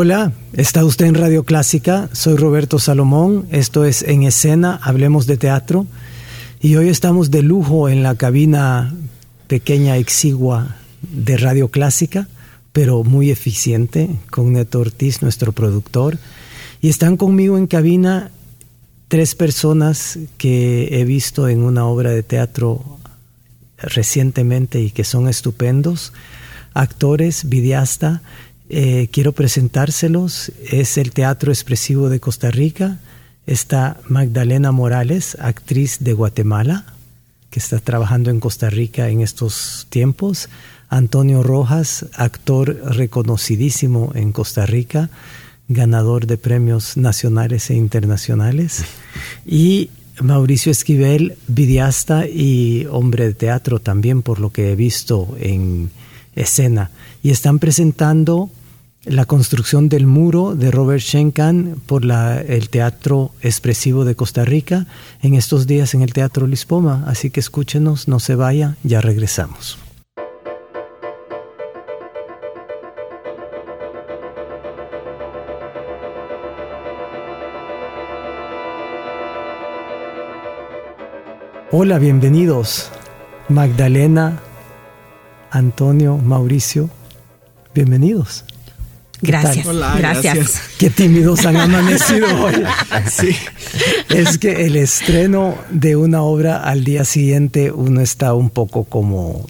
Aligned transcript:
Hola, 0.00 0.30
está 0.52 0.84
usted 0.84 1.06
en 1.06 1.16
Radio 1.16 1.42
Clásica, 1.42 2.08
soy 2.12 2.36
Roberto 2.36 2.78
Salomón, 2.78 3.48
esto 3.50 3.84
es 3.84 4.02
En 4.02 4.22
Escena, 4.22 4.78
Hablemos 4.80 5.26
de 5.26 5.36
Teatro, 5.36 5.88
y 6.60 6.76
hoy 6.76 6.88
estamos 6.88 7.32
de 7.32 7.42
lujo 7.42 7.88
en 7.88 8.04
la 8.04 8.14
cabina 8.14 8.94
pequeña, 9.48 9.96
exigua 9.96 10.76
de 11.02 11.36
Radio 11.36 11.66
Clásica, 11.72 12.28
pero 12.70 13.02
muy 13.02 13.32
eficiente, 13.32 14.08
con 14.30 14.52
Neto 14.52 14.78
Ortiz, 14.78 15.20
nuestro 15.20 15.50
productor, 15.50 16.16
y 16.80 16.90
están 16.90 17.16
conmigo 17.16 17.58
en 17.58 17.66
cabina 17.66 18.30
tres 19.08 19.34
personas 19.34 20.16
que 20.36 21.00
he 21.00 21.04
visto 21.04 21.48
en 21.48 21.64
una 21.64 21.86
obra 21.86 22.12
de 22.12 22.22
teatro 22.22 23.00
recientemente 23.78 24.80
y 24.80 24.92
que 24.92 25.02
son 25.02 25.28
estupendos, 25.28 26.12
actores, 26.72 27.48
videasta, 27.48 28.22
eh, 28.68 29.08
quiero 29.10 29.32
presentárselos. 29.32 30.52
Es 30.70 30.98
el 30.98 31.12
Teatro 31.12 31.52
Expresivo 31.52 32.08
de 32.08 32.20
Costa 32.20 32.50
Rica. 32.50 32.98
Está 33.46 33.98
Magdalena 34.08 34.72
Morales, 34.72 35.36
actriz 35.40 35.98
de 36.00 36.12
Guatemala, 36.12 36.84
que 37.50 37.60
está 37.60 37.78
trabajando 37.78 38.30
en 38.30 38.40
Costa 38.40 38.68
Rica 38.68 39.08
en 39.08 39.20
estos 39.22 39.86
tiempos. 39.88 40.48
Antonio 40.90 41.42
Rojas, 41.42 42.06
actor 42.14 42.78
reconocidísimo 42.94 44.12
en 44.14 44.32
Costa 44.32 44.66
Rica, 44.66 45.10
ganador 45.68 46.26
de 46.26 46.36
premios 46.36 46.96
nacionales 46.96 47.70
e 47.70 47.74
internacionales. 47.74 48.84
Y 49.46 49.88
Mauricio 50.20 50.70
Esquivel, 50.70 51.36
videasta 51.46 52.26
y 52.26 52.86
hombre 52.90 53.26
de 53.28 53.34
teatro 53.34 53.78
también, 53.78 54.20
por 54.22 54.40
lo 54.40 54.50
que 54.50 54.72
he 54.72 54.76
visto 54.76 55.34
en 55.40 55.90
escena. 56.34 56.90
Y 57.22 57.30
están 57.30 57.58
presentando 57.58 58.50
la 59.04 59.24
construcción 59.24 59.88
del 59.88 60.06
muro 60.06 60.54
de 60.54 60.70
Robert 60.70 61.00
Schenkan 61.00 61.80
por 61.86 62.02
el 62.04 62.68
Teatro 62.68 63.32
Expresivo 63.42 64.04
de 64.04 64.14
Costa 64.14 64.44
Rica 64.44 64.86
en 65.22 65.34
estos 65.34 65.66
días 65.66 65.94
en 65.94 66.02
el 66.02 66.12
Teatro 66.12 66.46
Lispoma. 66.46 67.04
Así 67.06 67.30
que 67.30 67.40
escúchenos, 67.40 68.08
no 68.08 68.20
se 68.20 68.34
vaya, 68.34 68.76
ya 68.82 69.00
regresamos. 69.00 69.78
Hola, 81.70 81.98
bienvenidos. 81.98 82.90
Magdalena, 83.50 84.40
Antonio, 85.50 86.16
Mauricio, 86.16 86.88
bienvenidos. 87.74 88.44
Gracias. 89.20 89.66
gracias. 89.98 90.60
Qué 90.78 90.90
tímidos 90.90 91.44
han 91.44 91.56
amanecido 91.56 92.26
hoy. 92.42 92.54
Sí. 93.10 93.36
Es 94.08 94.38
que 94.38 94.66
el 94.66 94.76
estreno 94.76 95.56
de 95.70 95.96
una 95.96 96.22
obra 96.22 96.62
al 96.62 96.84
día 96.84 97.04
siguiente 97.04 97.72
uno 97.72 98.00
está 98.00 98.34
un 98.34 98.50
poco 98.50 98.84
como 98.84 99.46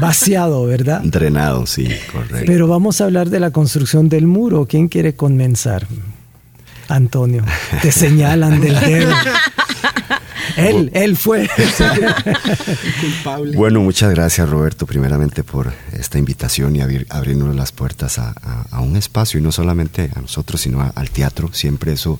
vaciado, 0.00 0.64
¿verdad? 0.66 1.00
Drenado, 1.04 1.66
sí, 1.66 1.88
correcto. 2.12 2.44
Pero 2.46 2.66
vamos 2.66 3.00
a 3.00 3.04
hablar 3.04 3.30
de 3.30 3.40
la 3.40 3.50
construcción 3.50 4.08
del 4.08 4.26
muro. 4.26 4.66
¿Quién 4.66 4.88
quiere 4.88 5.14
comenzar? 5.14 5.86
Antonio, 6.88 7.44
te 7.82 7.92
señalan 7.92 8.60
del 8.60 8.80
dedo. 8.80 9.12
Él, 10.58 10.90
él 10.92 11.16
fue. 11.16 11.48
culpable. 13.00 13.56
Bueno, 13.56 13.80
muchas 13.80 14.10
gracias 14.10 14.48
Roberto, 14.48 14.86
primeramente 14.86 15.44
por 15.44 15.72
esta 15.92 16.18
invitación 16.18 16.74
y 16.74 16.80
abrir, 16.80 17.06
abrirnos 17.10 17.54
las 17.54 17.70
puertas 17.70 18.18
a, 18.18 18.34
un 18.80 18.96
espacio 18.96 19.38
y 19.38 19.42
no 19.42 19.52
solamente 19.52 20.10
a 20.14 20.20
nosotros, 20.20 20.60
sino 20.60 20.90
al 20.94 21.10
teatro. 21.10 21.50
Siempre 21.52 21.92
eso 21.92 22.18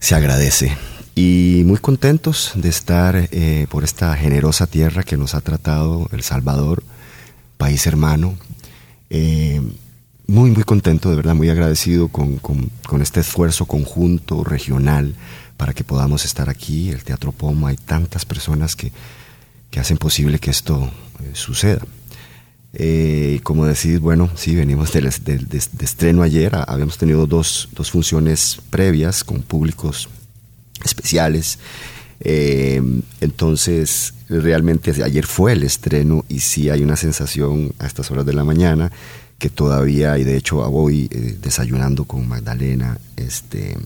se 0.00 0.14
agradece. 0.14 0.76
Y 1.14 1.62
muy 1.66 1.78
contentos 1.78 2.52
de 2.54 2.68
estar 2.68 3.28
eh, 3.30 3.66
por 3.70 3.84
esta 3.84 4.16
generosa 4.16 4.66
tierra 4.66 5.02
que 5.02 5.16
nos 5.16 5.34
ha 5.34 5.40
tratado 5.42 6.08
El 6.12 6.22
Salvador, 6.22 6.82
país 7.56 7.86
hermano. 7.86 8.34
Eh, 9.10 9.60
muy, 10.26 10.50
muy 10.50 10.64
contento, 10.64 11.10
de 11.10 11.16
verdad, 11.16 11.34
muy 11.34 11.50
agradecido 11.50 12.08
con, 12.08 12.38
con 12.38 13.02
este 13.02 13.20
esfuerzo 13.20 13.66
conjunto, 13.66 14.42
regional, 14.44 15.14
para 15.62 15.74
que 15.74 15.84
podamos 15.84 16.24
estar 16.24 16.50
aquí. 16.50 16.90
El 16.90 17.04
Teatro 17.04 17.30
Poma, 17.30 17.68
hay 17.68 17.76
tantas 17.76 18.24
personas 18.24 18.74
que, 18.74 18.90
hacen 19.78 19.96
posible 19.96 20.40
que 20.40 20.50
esto 20.50 20.90
eh, 21.20 21.30
suceda. 21.34 21.86
Eh, 22.72 23.38
como 23.44 23.64
decís, 23.64 24.00
bueno, 24.00 24.28
sí, 24.34 24.56
venimos 24.56 24.92
de, 24.92 25.08
estreno 25.78 26.24
ayer, 26.24 26.52
habíamos 26.66 26.98
tenido 26.98 27.28
dos, 27.28 27.68
funciones 27.92 28.58
previas 28.70 29.22
con 29.22 29.40
públicos 29.42 30.08
especiales. 30.84 31.60
Eh, 32.18 32.82
entonces, 33.20 34.14
realmente 34.28 34.90
ayer 35.00 35.26
fue 35.26 35.52
el 35.52 35.62
estreno 35.62 36.24
y 36.28 36.40
sí 36.40 36.70
hay 36.70 36.82
una 36.82 36.96
sensación 36.96 37.72
a 37.78 37.86
estas 37.86 38.10
horas 38.10 38.26
de 38.26 38.32
la 38.32 38.42
mañana 38.42 38.90
que 39.38 39.48
todavía, 39.48 40.18
y 40.18 40.24
de 40.24 40.36
hecho 40.36 40.68
voy 40.68 41.06
desayunando 41.40 42.04
con 42.04 42.26
Magdalena, 42.26 42.98
este, 43.16 43.76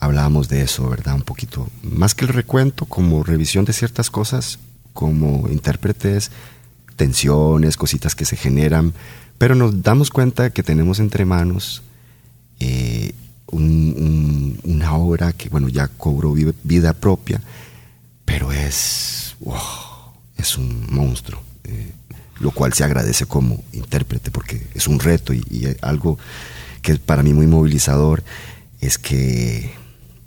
hablábamos 0.00 0.48
de 0.48 0.62
eso, 0.62 0.88
¿verdad? 0.88 1.14
Un 1.14 1.22
poquito, 1.22 1.68
más 1.82 2.14
que 2.14 2.24
el 2.24 2.32
recuento, 2.32 2.86
como 2.86 3.22
revisión 3.22 3.66
de 3.66 3.74
ciertas 3.74 4.10
cosas, 4.10 4.58
como 4.94 5.48
intérpretes, 5.50 6.30
tensiones, 6.96 7.76
cositas 7.76 8.14
que 8.14 8.24
se 8.24 8.36
generan, 8.36 8.94
pero 9.38 9.54
nos 9.54 9.82
damos 9.82 10.10
cuenta 10.10 10.50
que 10.50 10.62
tenemos 10.62 10.98
entre 10.98 11.24
manos 11.24 11.82
eh, 12.58 13.12
una 13.52 14.94
obra 14.94 15.32
que, 15.32 15.48
bueno, 15.48 15.68
ya 15.68 15.88
cobró 15.88 16.34
vida 16.62 16.92
propia, 16.94 17.40
pero 18.24 18.52
es, 18.52 19.36
es 20.36 20.56
un 20.56 20.86
monstruo, 20.90 21.42
eh, 21.64 21.92
lo 22.38 22.52
cual 22.52 22.72
se 22.72 22.84
agradece 22.84 23.26
como 23.26 23.62
intérprete, 23.72 24.30
porque 24.30 24.66
es 24.74 24.86
un 24.86 24.98
reto 24.98 25.34
y, 25.34 25.44
y 25.50 25.66
algo 25.82 26.18
que 26.80 26.92
es 26.92 26.98
para 26.98 27.22
mí 27.22 27.34
muy 27.34 27.46
movilizador, 27.46 28.22
es 28.80 28.98
que 28.98 29.79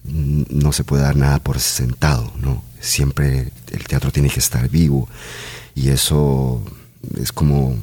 no 0.04 0.72
se 0.72 0.84
puede 0.84 1.04
dar 1.04 1.16
nada 1.16 1.40
por 1.40 1.60
sentado, 1.60 2.32
¿no? 2.40 2.64
Siempre 2.80 3.52
el 3.72 3.84
teatro 3.86 4.12
tiene 4.12 4.30
que 4.30 4.40
estar 4.40 4.70
vivo 4.70 5.08
y 5.76 5.90
eso 5.90 6.62
es 7.18 7.32
como 7.32 7.78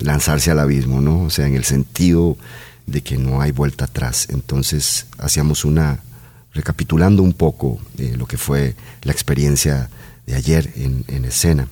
lanzarse 0.00 0.50
al 0.50 0.58
abismo, 0.58 1.00
¿no? 1.00 1.22
O 1.22 1.30
sea, 1.30 1.46
en 1.46 1.54
el 1.54 1.64
sentido 1.64 2.36
de 2.86 3.02
que 3.02 3.18
no 3.18 3.40
hay 3.40 3.52
vuelta 3.52 3.84
atrás. 3.84 4.28
Entonces 4.30 5.06
hacíamos 5.18 5.64
una, 5.64 6.00
recapitulando 6.54 7.22
un 7.22 7.34
poco 7.34 7.78
eh, 7.98 8.14
lo 8.16 8.26
que 8.26 8.38
fue 8.38 8.74
la 9.02 9.12
experiencia 9.12 9.90
de 10.26 10.34
ayer 10.34 10.72
en, 10.76 11.24
escena. 11.24 11.68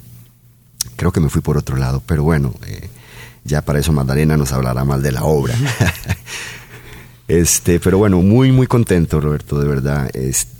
Creo 0.96 1.12
que 1.12 1.20
me 1.20 1.28
fui 1.28 1.42
por 1.42 1.56
otro 1.56 1.76
lado, 1.76 2.02
pero 2.06 2.22
bueno, 2.22 2.54
eh, 2.66 2.88
ya 3.44 3.62
para 3.62 3.78
eso 3.78 3.92
Magdalena 3.92 4.36
nos 4.36 4.52
hablará 4.52 4.84
más 4.84 5.02
de 5.02 5.12
la 5.12 5.24
obra. 5.24 5.54
Este, 7.28 7.80
pero 7.80 7.98
bueno, 7.98 8.22
muy, 8.22 8.52
muy 8.52 8.68
contento, 8.68 9.20
Roberto, 9.20 9.58
de 9.58 9.66
verdad. 9.66 10.08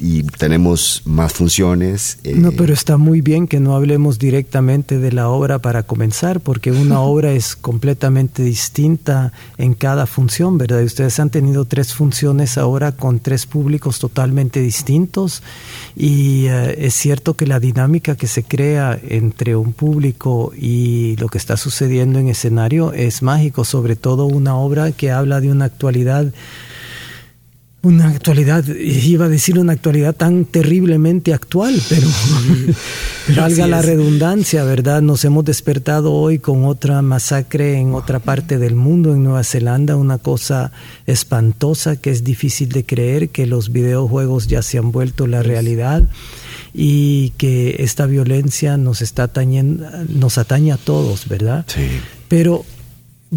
y 0.00 0.24
tenemos 0.24 1.02
más 1.04 1.32
funciones. 1.32 2.18
Eh, 2.24 2.34
no, 2.34 2.50
pero 2.50 2.74
está 2.74 2.96
muy 2.96 3.20
bien 3.20 3.46
que 3.46 3.60
no 3.60 3.76
hablemos 3.76 4.18
directamente 4.18 4.98
de 4.98 5.12
la 5.12 5.28
obra 5.28 5.60
para 5.60 5.84
comenzar, 5.84 6.40
porque 6.40 6.72
una 6.72 7.00
obra 7.02 7.30
es 7.30 7.54
completamente 7.54 8.42
distinta 8.42 9.32
en 9.58 9.74
cada 9.74 10.06
función, 10.06 10.58
¿verdad? 10.58 10.80
Y 10.80 10.86
ustedes 10.86 11.20
han 11.20 11.30
tenido 11.30 11.66
tres 11.66 11.94
funciones 11.94 12.58
ahora 12.58 12.90
con 12.90 13.20
tres 13.20 13.46
públicos 13.46 14.00
totalmente 14.00 14.60
distintos. 14.60 15.44
Y 15.94 16.46
eh, 16.46 16.86
es 16.86 16.94
cierto 16.94 17.34
que 17.34 17.46
la 17.46 17.60
dinámica 17.60 18.16
que 18.16 18.26
se 18.26 18.42
crea 18.42 18.98
entre 19.08 19.54
un 19.54 19.72
público 19.72 20.52
y 20.58 21.14
lo 21.18 21.28
que 21.28 21.38
está 21.38 21.56
sucediendo 21.56 22.18
en 22.18 22.26
escenario 22.26 22.92
es 22.92 23.22
mágico, 23.22 23.64
sobre 23.64 23.94
todo 23.94 24.26
una 24.26 24.56
obra 24.56 24.90
que 24.90 25.12
habla 25.12 25.40
de 25.40 25.52
una 25.52 25.66
actualidad 25.66 26.32
una 27.86 28.08
actualidad, 28.08 28.64
iba 28.66 29.26
a 29.26 29.28
decir 29.28 29.58
una 29.58 29.72
actualidad 29.72 30.14
tan 30.14 30.44
terriblemente 30.44 31.32
actual, 31.32 31.80
pero 31.88 32.08
valga 33.36 33.68
la 33.68 33.80
redundancia, 33.80 34.64
¿verdad? 34.64 35.02
Nos 35.02 35.24
hemos 35.24 35.44
despertado 35.44 36.12
hoy 36.12 36.40
con 36.40 36.64
otra 36.64 37.00
masacre 37.02 37.78
en 37.78 37.94
otra 37.94 38.18
parte 38.18 38.58
del 38.58 38.74
mundo, 38.74 39.14
en 39.14 39.22
Nueva 39.22 39.44
Zelanda, 39.44 39.94
una 39.94 40.18
cosa 40.18 40.72
espantosa 41.06 41.94
que 41.94 42.10
es 42.10 42.24
difícil 42.24 42.70
de 42.70 42.84
creer, 42.84 43.28
que 43.28 43.46
los 43.46 43.70
videojuegos 43.70 44.48
ya 44.48 44.62
se 44.62 44.78
han 44.78 44.90
vuelto 44.90 45.28
la 45.28 45.44
realidad 45.44 46.02
y 46.74 47.30
que 47.38 47.76
esta 47.78 48.06
violencia 48.06 48.76
nos 48.76 49.00
está 49.00 49.24
atañendo, 49.24 49.88
nos 50.08 50.38
atañe 50.38 50.72
a 50.72 50.76
todos, 50.76 51.28
¿verdad? 51.28 51.64
Sí. 51.68 51.86
Pero 52.26 52.64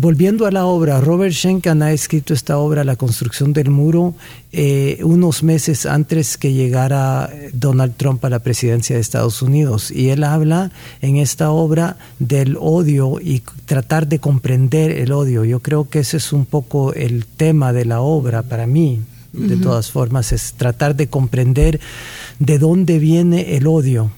Volviendo 0.02 0.46
a 0.46 0.52
la 0.52 0.66
obra, 0.66 1.02
Robert 1.02 1.34
Schenken 1.34 1.82
ha 1.82 1.92
escrito 1.92 2.34
esta 2.34 2.58
obra, 2.58 2.86
La 2.86 2.96
construcción 2.96 3.52
del 3.52 3.70
muro, 3.70 4.16
eh, 4.54 4.98
unos 5.04 5.44
meses 5.44 5.86
antes 5.86 6.38
que 6.38 6.54
llegara 6.54 7.30
Donald 7.52 7.96
Trump 7.98 8.24
a 8.24 8.30
la 8.30 8.40
presidencia 8.40 8.96
de 8.96 9.02
Estados 9.02 9.42
Unidos. 9.42 9.92
Y 9.92 10.08
él 10.08 10.24
habla 10.24 10.72
en 11.02 11.18
esta 11.18 11.52
obra 11.52 11.98
del 12.18 12.56
odio 12.62 13.20
y 13.22 13.44
tratar 13.66 14.08
de 14.08 14.20
comprender 14.20 14.92
el 14.92 15.12
odio. 15.12 15.44
Yo 15.44 15.60
creo 15.60 15.90
que 15.90 16.00
ese 16.00 16.16
es 16.16 16.32
un 16.32 16.46
poco 16.46 16.94
el 16.94 17.26
tema 17.26 17.74
de 17.74 17.84
la 17.84 18.00
obra 18.00 18.42
para 18.44 18.68
mí. 18.68 19.02
De 19.34 19.58
todas 19.58 19.92
formas, 19.92 20.32
es 20.32 20.54
tratar 20.54 20.96
de 20.96 21.08
comprender 21.08 21.82
de 22.40 22.58
dónde 22.58 23.00
viene 23.00 23.58
el 23.58 23.68
odio 23.68 24.12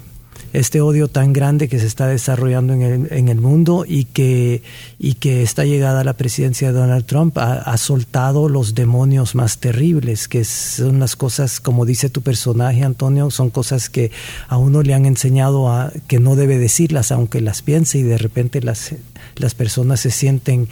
este 0.53 0.81
odio 0.81 1.07
tan 1.07 1.33
grande 1.33 1.67
que 1.67 1.79
se 1.79 1.87
está 1.87 2.07
desarrollando 2.07 2.73
en 2.73 2.81
el, 2.81 3.07
en 3.11 3.29
el 3.29 3.39
mundo 3.39 3.85
y 3.87 4.05
que, 4.05 4.63
y 4.99 5.13
que 5.15 5.43
esta 5.43 5.65
llegada 5.65 6.01
a 6.01 6.03
la 6.03 6.13
presidencia 6.13 6.71
de 6.71 6.79
Donald 6.79 7.05
Trump 7.05 7.37
ha, 7.37 7.77
soltado 7.77 8.49
los 8.49 8.75
demonios 8.75 9.33
más 9.33 9.59
terribles, 9.59 10.27
que 10.27 10.43
son 10.43 10.99
las 10.99 11.15
cosas, 11.15 11.59
como 11.59 11.85
dice 11.85 12.09
tu 12.09 12.21
personaje, 12.21 12.83
Antonio, 12.83 13.31
son 13.31 13.49
cosas 13.49 13.89
que 13.89 14.11
a 14.47 14.57
uno 14.57 14.83
le 14.83 14.93
han 14.93 15.05
enseñado 15.05 15.69
a, 15.69 15.91
que 16.07 16.19
no 16.19 16.35
debe 16.35 16.57
decirlas, 16.57 17.11
aunque 17.11 17.41
las 17.41 17.61
piense, 17.61 17.99
y 17.99 18.03
de 18.03 18.17
repente 18.17 18.61
las, 18.61 18.93
las 19.37 19.55
personas 19.55 20.01
se 20.01 20.11
sienten 20.11 20.67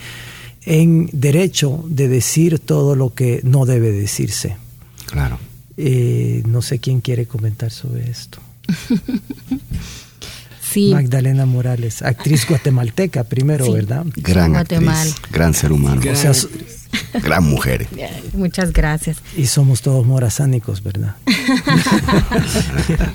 en 0.66 1.08
derecho 1.12 1.82
de 1.86 2.08
decir 2.08 2.58
todo 2.58 2.94
lo 2.94 3.14
que 3.14 3.40
no 3.44 3.64
debe 3.64 3.92
decirse. 3.92 4.56
Claro. 5.06 5.38
Eh, 5.76 6.42
no 6.46 6.60
sé 6.60 6.78
quién 6.78 7.00
quiere 7.00 7.26
comentar 7.26 7.70
sobre 7.70 8.10
esto. 8.10 8.40
Sí. 10.70 10.92
Magdalena 10.92 11.46
Morales, 11.46 12.00
actriz 12.00 12.46
guatemalteca 12.46 13.24
primero, 13.24 13.72
¿verdad? 13.72 14.06
Gran 14.14 14.54
actriz, 14.54 15.16
gran 15.32 15.52
ser 15.52 15.72
humano, 15.72 16.00
gran, 17.24 17.42
mujer. 17.44 17.88
Muchas 18.34 18.72
gracias. 18.72 19.16
Y 19.36 19.46
somos 19.46 19.82
todos 19.82 20.06
morazánicos, 20.06 20.84
¿verdad? 20.84 21.16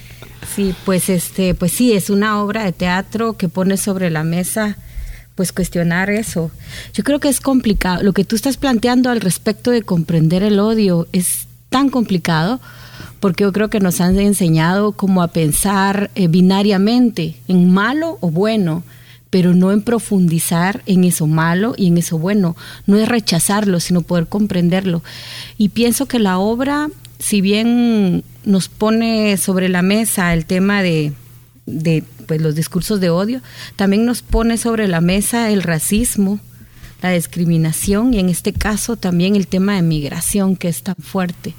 sí, 0.55 0.75
pues 0.83 1.07
este, 1.07 1.55
pues 1.55 1.71
sí, 1.71 1.93
es 1.93 2.09
una 2.09 2.41
obra 2.43 2.65
de 2.65 2.73
teatro 2.73 3.37
que 3.37 3.47
pone 3.47 3.77
sobre 3.77 4.09
la 4.09 4.25
mesa 4.25 4.77
pues 5.35 5.51
cuestionar 5.51 6.09
eso. 6.09 6.51
Yo 6.93 7.03
creo 7.03 7.19
que 7.19 7.29
es 7.29 7.39
complicado. 7.39 8.03
Lo 8.03 8.13
que 8.13 8.23
tú 8.23 8.35
estás 8.35 8.57
planteando 8.57 9.09
al 9.09 9.21
respecto 9.21 9.71
de 9.71 9.81
comprender 9.81 10.43
el 10.43 10.59
odio 10.59 11.07
es 11.11 11.47
tan 11.69 11.89
complicado 11.89 12.59
porque 13.25 13.43
yo 13.43 13.51
creo 13.51 13.71
que 13.71 13.79
nos 13.79 14.01
han 14.01 14.19
enseñado 14.19 14.91
como 14.91 15.23
a 15.23 15.29
pensar 15.29 16.11
eh, 16.13 16.27
binariamente 16.27 17.37
en 17.47 17.73
malo 17.73 18.19
o 18.21 18.29
bueno, 18.29 18.83
pero 19.31 19.55
no 19.55 19.71
en 19.71 19.81
profundizar 19.81 20.83
en 20.85 21.05
eso 21.05 21.25
malo 21.25 21.73
y 21.75 21.87
en 21.87 21.97
eso 21.97 22.19
bueno. 22.19 22.55
No 22.85 22.97
es 22.97 23.07
rechazarlo, 23.09 23.79
sino 23.79 24.03
poder 24.03 24.27
comprenderlo. 24.27 25.01
Y 25.57 25.69
pienso 25.69 26.05
que 26.05 26.19
la 26.19 26.37
obra, 26.37 26.91
si 27.17 27.41
bien 27.41 28.23
nos 28.43 28.69
pone 28.69 29.37
sobre 29.37 29.69
la 29.69 29.81
mesa 29.81 30.31
el 30.35 30.45
tema 30.45 30.83
de, 30.83 31.11
de 31.65 32.03
pues, 32.27 32.39
los 32.39 32.53
discursos 32.53 32.99
de 32.99 33.09
odio, 33.09 33.41
también 33.75 34.05
nos 34.05 34.21
pone 34.21 34.59
sobre 34.59 34.87
la 34.87 35.01
mesa 35.01 35.49
el 35.49 35.63
racismo, 35.63 36.39
la 37.01 37.09
discriminación 37.09 38.13
y 38.13 38.19
en 38.19 38.29
este 38.29 38.53
caso 38.53 38.97
también 38.97 39.35
el 39.35 39.47
tema 39.47 39.73
de 39.77 39.81
migración 39.81 40.55
que 40.55 40.67
es 40.67 40.83
tan 40.83 40.97
fuerte 40.97 41.55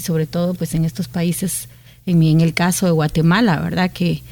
y 0.00 0.02
sobre 0.02 0.26
todo 0.26 0.54
pues 0.54 0.74
en 0.74 0.84
estos 0.84 1.08
países, 1.08 1.68
en, 2.06 2.22
en 2.22 2.40
el 2.40 2.54
caso 2.54 2.86
de 2.86 2.92
Guatemala, 2.92 3.60
¿verdad? 3.60 3.90
Que, 3.92 4.22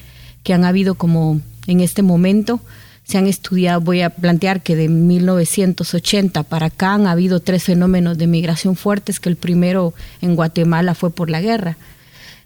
que 0.42 0.54
han 0.54 0.64
habido 0.64 0.94
como 0.94 1.40
en 1.66 1.80
este 1.80 2.02
momento, 2.02 2.60
se 3.04 3.18
han 3.18 3.26
estudiado, 3.26 3.80
voy 3.80 4.00
a 4.00 4.10
plantear 4.10 4.62
que 4.62 4.76
de 4.76 4.88
1980 4.88 6.42
para 6.44 6.66
acá 6.66 6.94
han 6.94 7.06
habido 7.06 7.40
tres 7.40 7.64
fenómenos 7.64 8.16
de 8.18 8.26
migración 8.26 8.76
fuertes, 8.76 9.20
que 9.20 9.28
el 9.28 9.36
primero 9.36 9.94
en 10.22 10.36
Guatemala 10.36 10.94
fue 10.94 11.10
por 11.10 11.28
la 11.30 11.40
guerra, 11.40 11.76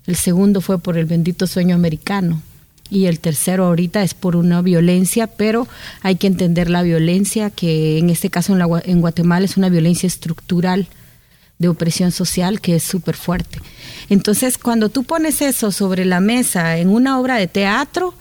el 0.06 0.16
segundo 0.16 0.60
fue 0.60 0.80
por 0.80 0.98
el 0.98 1.06
bendito 1.06 1.46
sueño 1.46 1.76
americano 1.76 2.42
y 2.90 3.06
el 3.06 3.20
tercero 3.20 3.66
ahorita 3.66 4.02
es 4.02 4.14
por 4.14 4.36
una 4.36 4.60
violencia, 4.62 5.28
pero 5.28 5.68
hay 6.02 6.16
que 6.16 6.26
entender 6.26 6.68
la 6.68 6.82
violencia 6.82 7.50
que 7.50 7.98
en 7.98 8.10
este 8.10 8.30
caso 8.30 8.52
en, 8.52 8.58
la, 8.58 8.66
en 8.84 9.00
Guatemala 9.00 9.44
es 9.44 9.56
una 9.56 9.68
violencia 9.68 10.06
estructural 10.08 10.88
de 11.62 11.68
opresión 11.68 12.12
social 12.12 12.60
que 12.60 12.76
es 12.76 12.82
súper 12.82 13.16
fuerte. 13.16 13.58
Entonces, 14.10 14.58
cuando 14.58 14.90
tú 14.90 15.04
pones 15.04 15.40
eso 15.40 15.72
sobre 15.72 16.04
la 16.04 16.20
mesa 16.20 16.76
en 16.76 16.90
una 16.90 17.18
obra 17.18 17.36
de 17.36 17.46
teatro, 17.46 18.12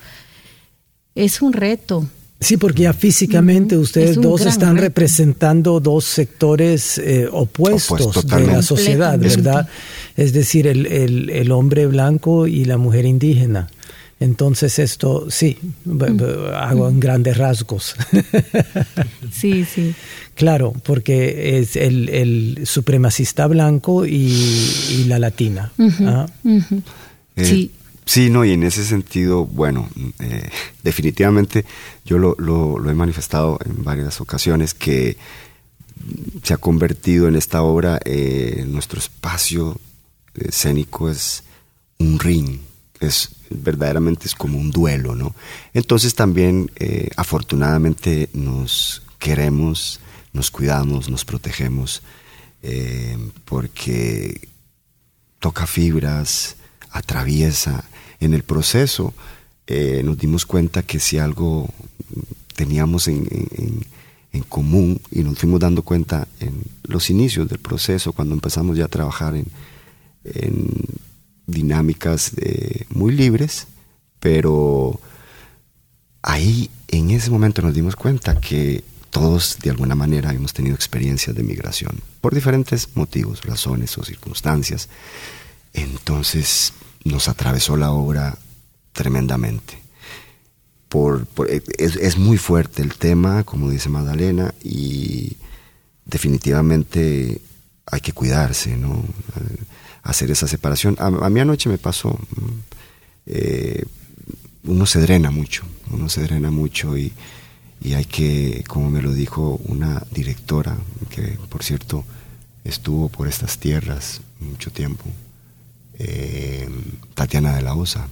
es 1.16 1.42
un 1.42 1.52
reto. 1.52 2.08
Sí, 2.40 2.58
porque 2.58 2.84
ya 2.84 2.94
físicamente 2.94 3.78
ustedes 3.78 4.16
dos 4.16 4.46
están 4.46 4.78
representando 4.78 5.80
dos 5.80 6.06
sectores 6.06 6.98
eh, 6.98 7.28
opuestos 7.32 8.26
de 8.26 8.48
la 8.48 8.62
sociedad, 8.62 9.20
¿verdad? 9.20 9.68
Es 10.16 10.34
decir, 10.34 10.66
el, 10.66 11.30
el 11.30 11.52
hombre 11.52 11.86
blanco 11.86 12.48
y 12.48 12.66
la 12.66 12.78
mujer 12.78 13.06
indígena. 13.06 13.70
Entonces 14.22 14.78
esto, 14.78 15.32
sí, 15.32 15.58
hago 16.56 16.88
en 16.88 17.00
grandes 17.00 17.38
rasgos. 17.38 17.96
sí, 19.32 19.66
sí. 19.66 19.96
Claro, 20.42 20.74
porque 20.84 21.60
es 21.60 21.76
el, 21.76 22.62
supremacista 22.66 23.46
blanco 23.46 24.08
y, 24.08 25.06
la 25.06 25.20
latina. 25.20 25.72
¿ah? 26.00 26.26
Eh, 27.36 27.46
sí. 27.46 27.72
Sí, 28.06 28.32
no, 28.32 28.44
y 28.44 28.54
en 28.54 28.64
ese 28.64 28.84
sentido, 28.84 29.46
bueno, 29.46 29.88
eh, 30.18 30.50
definitivamente 30.84 31.64
yo 32.06 32.18
lo, 32.18 32.36
lo, 32.40 32.90
he 32.90 32.96
manifestado 32.96 33.60
en 33.64 33.84
varias 33.84 34.20
ocasiones 34.20 34.74
que 34.74 35.16
se 36.42 36.56
ha 36.56 36.58
convertido 36.58 37.28
en 37.28 37.36
esta 37.36 37.62
obra, 37.62 38.00
eh, 38.04 38.66
nuestro 38.68 38.98
espacio 38.98 39.80
escénico 40.34 41.08
es 41.12 41.44
un 42.00 42.18
ring, 42.18 42.58
es 43.00 43.30
verdaderamente 43.52 44.26
es 44.26 44.34
como 44.34 44.58
un 44.58 44.72
duelo, 44.72 45.14
¿no? 45.14 45.36
Entonces 45.76 46.16
también 46.16 46.72
eh, 46.78 47.10
afortunadamente 47.16 48.28
nos 48.34 49.04
queremos, 49.20 50.00
nos 50.34 50.52
cuidamos, 50.52 51.10
nos 51.10 51.26
protegemos, 51.26 52.02
eh, 52.62 53.18
porque 53.46 54.48
toca 55.40 55.66
fibras, 55.68 56.56
atraviesa. 56.92 57.84
En 58.20 58.34
el 58.34 58.44
proceso 58.44 59.14
eh, 59.68 60.02
nos 60.04 60.18
dimos 60.18 60.46
cuenta 60.46 60.84
que 60.84 61.00
si 61.00 61.18
algo 61.18 61.70
teníamos 62.56 63.08
en, 63.08 63.26
común 64.50 65.00
y 65.12 65.24
nos 65.24 65.40
fuimos 65.40 65.60
dando 65.60 65.82
cuenta 65.82 66.28
en 66.40 66.64
los 66.84 67.10
inicios 67.10 67.48
del 67.48 67.60
proceso, 67.60 68.12
cuando 68.12 68.34
empezamos 68.34 68.78
ya 68.78 68.86
a 68.86 68.90
trabajar 68.90 69.36
en 69.36 69.46
dinámicas 71.52 72.32
eh, 72.38 72.86
muy 72.90 73.14
libres, 73.14 73.68
pero 74.20 75.00
ahí 76.22 76.70
en 76.88 77.12
ese 77.12 77.30
momento 77.30 77.62
nos 77.62 77.74
dimos 77.74 77.96
cuenta 77.96 78.40
que 78.40 78.84
todos 79.12 79.60
de 79.62 79.70
alguna 79.70 79.94
manera 79.94 80.34
hemos 80.34 80.54
tenido 80.54 80.76
experiencias 80.76 81.36
de 81.36 81.44
migración 81.44 82.00
por 82.22 82.34
diferentes 82.34 82.90
motivos, 82.96 83.44
razones 83.44 83.98
o 83.98 84.04
circunstancias. 84.04 84.90
Entonces 85.74 86.74
nos 87.04 87.28
atravesó 87.28 87.78
la 87.78 87.92
obra 87.92 88.38
tremendamente. 88.94 89.80
Por, 90.90 91.28
es, 91.78 91.96
es, 91.96 92.18
muy 92.18 92.38
fuerte 92.38 92.82
el 92.82 92.96
tema, 92.96 93.46
como 93.46 93.70
dice 93.70 93.88
Magdalena, 93.88 94.54
y 94.62 95.38
definitivamente 96.06 97.40
hay 97.86 98.02
que 98.02 98.12
cuidarse, 98.12 98.76
¿no? 98.76 99.06
hacer 100.04 100.32
esa 100.32 100.48
separación. 100.48 100.96
A, 101.00 101.30
mí 101.30 101.40
anoche 101.40 101.70
me 101.70 101.78
pasó, 101.78 102.10
mm, 102.10 102.60
eh, 103.28 103.86
uno 104.64 104.86
se 104.86 105.00
drena 105.00 105.32
mucho, 105.32 105.64
uno 105.92 106.10
se 106.10 106.24
drena 106.24 106.52
mucho 106.52 106.98
y, 106.98 107.14
hay 107.94 108.06
que, 108.06 108.64
como 108.68 108.90
me 108.90 109.02
lo 109.02 109.14
dijo 109.14 109.60
una 109.66 110.04
directora, 110.12 110.78
que 111.10 111.38
por 111.50 111.64
cierto 111.64 112.06
estuvo 112.64 113.10
por 113.10 113.28
estas 113.28 113.58
tierras 113.58 114.22
mucho 114.40 114.72
tiempo, 114.72 115.06
eh, 115.98 116.70
Tatiana 117.16 117.56
de 117.56 117.62
la 117.62 117.74
Osa, 117.74 118.08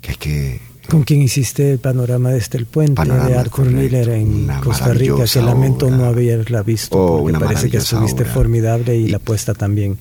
que 0.00 0.10
hay 0.10 0.16
que 0.16 0.60
¿Con 0.88 1.02
quién 1.02 1.20
hiciste 1.20 1.72
el 1.72 1.78
panorama 1.78 2.30
desde 2.30 2.56
el 2.56 2.64
puente 2.64 3.04
de 3.04 3.34
Arthur 3.34 3.70
Miller 3.70 4.08
en 4.08 4.48
Costa 4.64 4.94
Rica? 4.94 5.24
Que 5.30 5.42
lamento 5.42 5.90
no 5.90 6.06
haberla 6.06 6.62
visto, 6.62 6.96
oh, 6.96 7.20
porque 7.20 7.38
parece 7.38 7.70
que 7.70 7.76
estuviste 7.76 8.24
formidable 8.24 8.96
y 8.96 9.08
la 9.08 9.18
puesta 9.18 9.52
también. 9.52 9.98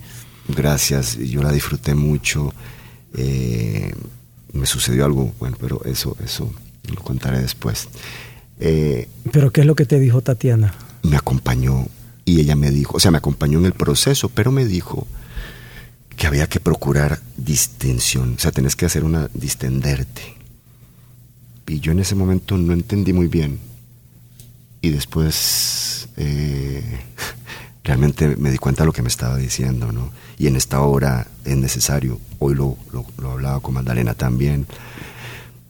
Gracias, 0.47 1.17
yo 1.17 1.43
la 1.43 1.51
disfruté 1.51 1.93
mucho. 1.93 2.53
Eh, 3.17 3.93
me 4.53 4.65
sucedió 4.65 5.03
algo, 5.03 5.33
bueno, 5.39 5.57
pero 5.59 5.83
eso, 5.83 6.15
eso 6.23 6.49
lo 6.87 7.01
contaré 7.01 7.41
después. 7.41 7.89
Eh, 8.59 9.07
¿Pero 9.31 9.51
qué 9.51 9.61
es 9.61 9.67
lo 9.67 9.75
que 9.75 9.85
te 9.85 9.99
dijo 9.99 10.21
Tatiana? 10.21 10.73
Me 11.03 11.17
acompañó 11.17 11.87
y 12.25 12.41
ella 12.41 12.55
me 12.55 12.71
dijo, 12.71 12.97
o 12.97 12.99
sea, 12.99 13.11
me 13.11 13.17
acompañó 13.17 13.59
en 13.59 13.65
el 13.65 13.73
proceso, 13.73 14.29
pero 14.29 14.51
me 14.51 14.65
dijo 14.65 15.07
que 16.17 16.27
había 16.27 16.47
que 16.47 16.59
procurar 16.59 17.21
distensión, 17.37 18.33
o 18.35 18.39
sea, 18.39 18.51
tenés 18.51 18.75
que 18.75 18.85
hacer 18.85 19.03
una 19.03 19.29
distenderte. 19.33 20.35
Y 21.67 21.79
yo 21.79 21.91
en 21.91 21.99
ese 21.99 22.15
momento 22.15 22.57
no 22.57 22.73
entendí 22.73 23.13
muy 23.13 23.27
bien. 23.27 23.59
Y 24.81 24.89
después 24.89 26.09
eh, 26.17 26.83
realmente 27.83 28.35
me 28.37 28.51
di 28.51 28.57
cuenta 28.57 28.83
de 28.83 28.87
lo 28.87 28.93
que 28.93 29.01
me 29.01 29.09
estaba 29.09 29.37
diciendo, 29.37 29.91
¿no? 29.91 30.11
Y 30.39 30.47
en 30.47 30.55
esta 30.55 30.81
hora 30.81 31.27
es 31.45 31.57
necesario, 31.57 32.19
hoy 32.39 32.55
lo, 32.55 32.77
lo, 32.91 33.31
hablaba 33.31 33.59
con 33.59 33.73
Magdalena 33.73 34.13
también, 34.13 34.65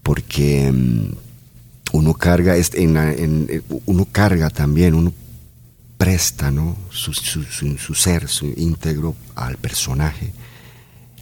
porque 0.03 0.71
mm, 0.71 1.26
uno 1.91 2.13
carga, 2.13 2.55
en, 2.55 2.97
en, 2.97 3.63
uno 3.85 4.07
carga 4.11 4.49
también, 4.49 4.93
uno 4.93 5.13
presta 5.97 6.51
¿no? 6.51 6.77
su, 6.91 7.13
su, 7.13 7.93
ser, 7.95 8.27
su 8.27 8.53
íntegro 8.55 9.15
al 9.35 9.57
personaje. 9.57 10.31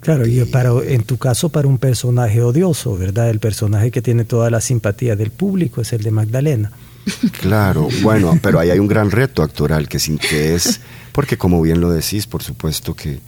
Claro, 0.01 0.27
y 0.27 0.43
para, 0.45 0.71
en 0.85 1.03
tu 1.03 1.17
caso 1.17 1.49
para 1.49 1.67
un 1.67 1.77
personaje 1.79 2.41
odioso, 2.41 2.95
¿verdad? 2.95 3.29
El 3.29 3.39
personaje 3.39 3.89
que 3.89 4.01
tiene 4.01 4.23
toda 4.23 4.51
la 4.51 4.61
simpatía 4.61 5.15
del 5.15 5.31
público 5.31 5.81
es 5.81 5.93
el 5.93 6.03
de 6.03 6.11
Magdalena. 6.11 6.71
Claro, 7.39 7.87
bueno, 8.01 8.39
pero 8.41 8.59
ahí 8.59 8.71
hay 8.71 8.79
un 8.79 8.87
gran 8.87 9.11
reto 9.11 9.43
actoral 9.43 9.87
que, 9.87 9.99
sin, 9.99 10.17
que 10.17 10.55
es, 10.55 10.81
porque 11.11 11.37
como 11.37 11.61
bien 11.61 11.79
lo 11.79 11.91
decís, 11.91 12.25
por 12.25 12.41
supuesto 12.41 12.95
que, 12.95 13.19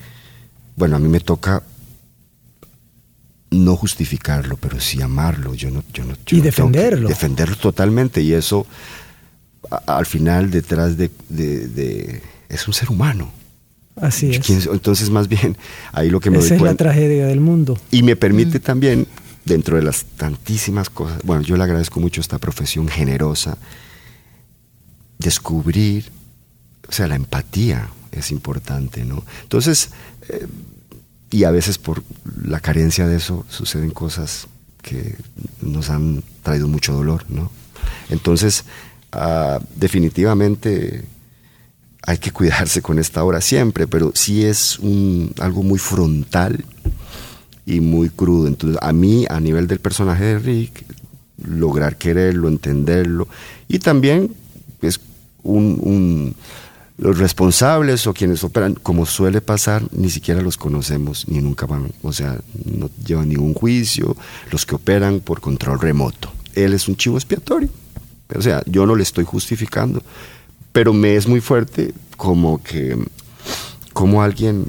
bueno, 0.76 0.96
a 0.96 1.00
mí 1.00 1.08
me 1.08 1.20
toca 1.20 1.62
no 3.52 3.76
justificarlo, 3.76 4.58
pero 4.58 4.80
sí 4.80 5.02
amarlo. 5.02 5.54
Yo 5.54 5.72
no, 5.72 5.84
yo 5.94 6.04
no, 6.04 6.16
y 6.30 6.42
defenderlo. 6.42 7.08
Defenderlo 7.08 7.56
totalmente. 7.56 8.22
Y 8.22 8.34
eso, 8.34 8.66
al 9.86 10.06
final, 10.06 10.52
detrás 10.52 10.98
de, 10.98 12.22
Es 12.50 12.68
un 12.68 12.74
ser 12.74 12.90
humano. 12.90 13.32
Así 13.96 14.32
es. 14.32 14.68
Entonces, 14.68 15.10
más 15.10 15.28
bien, 15.28 15.58
ahí 15.92 16.10
lo 16.10 16.20
que 16.20 16.30
me 16.30 16.38
Esa 16.38 16.56
es 16.56 16.62
la 16.62 16.76
tragedia 16.76 17.26
del 17.26 17.40
mundo. 17.40 17.80
Y 17.90 18.04
me 18.04 18.16
permite 18.16 18.60
mm. 18.60 18.62
también, 18.62 19.08
dentro 19.44 19.78
de 19.78 19.84
las 19.84 20.06
tantísimas 20.06 20.90
cosas, 20.90 21.20
bueno, 21.24 21.42
yo 21.42 21.58
le 21.58 21.64
agradezco 21.64 22.00
mucho 22.00 22.22
esta 22.22 22.38
profesión 22.38 22.88
generosa, 22.88 23.58
descubrir, 25.18 26.12
o 26.88 26.92
sea, 26.92 27.08
la 27.08 27.16
empatía 27.16 27.90
es 28.12 28.30
importante, 28.32 29.04
¿no? 29.04 29.24
Entonces, 29.44 29.90
eh, 30.30 30.46
y 31.30 31.44
a 31.44 31.52
veces 31.52 31.78
por 31.78 32.04
la 32.44 32.60
carencia 32.60 33.08
de 33.08 33.18
eso 33.18 33.46
suceden 33.50 33.92
cosas 33.92 34.48
que 34.82 35.16
nos 35.62 35.90
han 35.90 36.24
traído 36.44 36.68
mucho 36.68 36.94
dolor, 36.94 37.26
¿no? 37.30 37.52
Entonces, 38.10 38.64
ah, 39.12 39.60
definitivamente 39.76 41.04
hay 42.04 42.18
que 42.20 42.32
cuidarse 42.32 42.82
con 42.82 43.00
esta 43.00 43.24
hora 43.24 43.42
siempre, 43.42 43.88
pero 43.88 44.12
sí 44.16 44.46
es 44.46 44.80
un, 44.80 45.34
algo 45.40 45.64
muy 45.64 45.80
frontal 45.80 46.64
y 47.66 47.82
muy 47.82 48.10
crudo. 48.10 48.48
Entonces, 48.48 48.80
a 48.82 48.94
mí, 48.94 49.26
a 49.30 49.40
nivel 49.42 49.68
del 49.68 49.80
personaje 49.80 50.24
de 50.24 50.40
Rick, 50.40 50.86
lograr 51.44 51.98
quererlo, 51.98 52.48
entenderlo, 52.48 53.28
y 53.68 53.80
también 53.80 54.34
es 54.82 55.02
un 55.44 56.34
los 56.98 57.20
responsables 57.20 58.08
o 58.08 58.14
quienes 58.14 58.44
operan, 58.44 58.74
como 58.74 59.06
suele 59.06 59.40
pasar, 59.42 59.84
ni 59.92 60.10
siquiera 60.10 60.42
los 60.42 60.58
conocemos 60.58 61.28
ni 61.28 61.40
nunca 61.40 61.66
van, 61.66 61.92
o 62.02 62.12
sea, 62.12 62.40
no 62.66 62.90
llevan 63.06 63.30
ningún 63.30 63.54
juicio, 63.54 64.18
los 64.52 64.66
que 64.66 64.76
operan 64.76 65.20
por 65.20 65.40
control 65.40 65.80
remoto. 65.80 66.32
Él 66.56 66.74
es 66.74 66.88
un 66.88 66.96
chivo 66.96 67.18
expiatorio. 67.18 67.70
O 68.36 68.42
sea, 68.42 68.64
yo 68.66 68.86
no 68.86 68.96
le 68.96 69.04
estoy 69.04 69.24
justificando, 69.24 70.02
pero 70.72 70.92
me 70.92 71.16
es 71.16 71.28
muy 71.28 71.40
fuerte 71.40 71.94
como 72.18 72.62
que, 72.62 72.98
como 73.94 74.24
alguien 74.24 74.68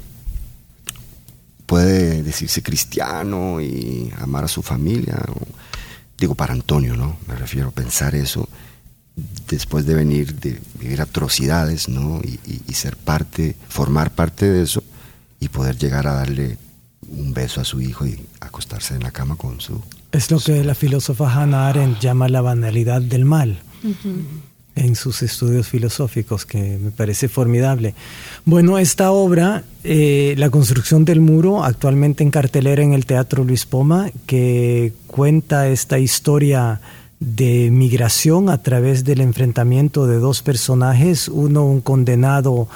puede 1.65 2.23
decirse 2.23 2.63
cristiano 2.63 3.59
y 3.59 4.11
amar 4.19 4.43
a 4.43 4.47
su 4.47 4.61
familia. 4.61 5.19
digo, 6.17 6.35
para 6.35 6.53
Antonio, 6.53 6.95
¿no? 6.95 7.17
Me 7.27 7.35
refiero 7.35 7.69
a 7.69 7.71
pensar 7.71 8.15
eso 8.15 8.47
después 9.55 9.85
de 9.85 9.95
venir, 9.95 10.35
de 10.35 10.59
vivir 10.79 11.01
atrocidades, 11.01 11.89
¿no? 11.89 12.21
Y, 12.21 12.73
ser 12.73 12.95
parte, 12.95 13.55
formar 13.67 14.11
parte 14.11 14.49
de 14.49 14.63
eso 14.63 14.81
y 15.39 15.49
poder 15.49 15.77
llegar 15.77 16.07
a 16.07 16.13
darle 16.13 16.57
un 17.09 17.33
beso 17.33 17.59
a 17.59 17.65
su 17.65 17.81
hijo 17.81 18.05
y 18.05 18.19
acostarse 18.39 18.95
en 18.95 19.03
la 19.03 19.11
cama 19.11 19.35
con 19.35 19.59
su... 19.59 19.81
Es 20.11 20.31
lo 20.31 20.39
que 20.39 20.63
la 20.63 20.75
filósofa 20.75 21.29
Hannah 21.29 21.67
Arendt 21.67 21.99
llama 21.99 22.29
la 22.29 22.41
banalidad 22.41 23.01
del 23.01 23.25
mal. 23.25 23.59
en 24.75 24.95
sus 24.95 25.21
estudios 25.23 25.67
filosóficos, 25.67 26.45
que 26.45 26.77
me 26.81 26.91
parece 26.91 27.27
formidable. 27.27 27.95
Bueno, 28.45 28.77
esta 28.77 29.11
obra, 29.11 29.63
eh, 29.83 30.35
La 30.37 30.49
construcción 30.49 31.03
del 31.03 31.19
muro, 31.19 31.65
actualmente 31.65 32.23
en 32.23 32.31
cartelera 32.31 32.81
en 32.81 32.93
el 32.93 33.05
Teatro 33.05 33.43
Luis 33.43 33.65
Poma, 33.65 34.09
que 34.25 34.93
cuenta 35.07 35.67
esta 35.67 35.99
historia 35.99 36.79
de 37.19 37.69
migración 37.71 38.49
a 38.49 38.59
través 38.59 39.03
del 39.03 39.21
enfrentamiento 39.21 40.07
de 40.07 40.19
dos 40.19 40.41
personajes, 40.41 41.27
uno 41.27 41.65
un 41.65 41.81
condenado 41.81 42.67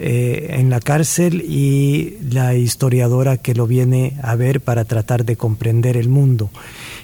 eh, 0.00 0.54
en 0.60 0.70
la 0.70 0.78
cárcel 0.78 1.42
y 1.42 2.18
la 2.30 2.54
historiadora 2.54 3.36
que 3.36 3.52
lo 3.52 3.66
viene 3.66 4.14
a 4.22 4.36
ver 4.36 4.60
para 4.60 4.84
tratar 4.84 5.24
de 5.24 5.34
comprender 5.34 5.96
el 5.96 6.08
mundo. 6.08 6.50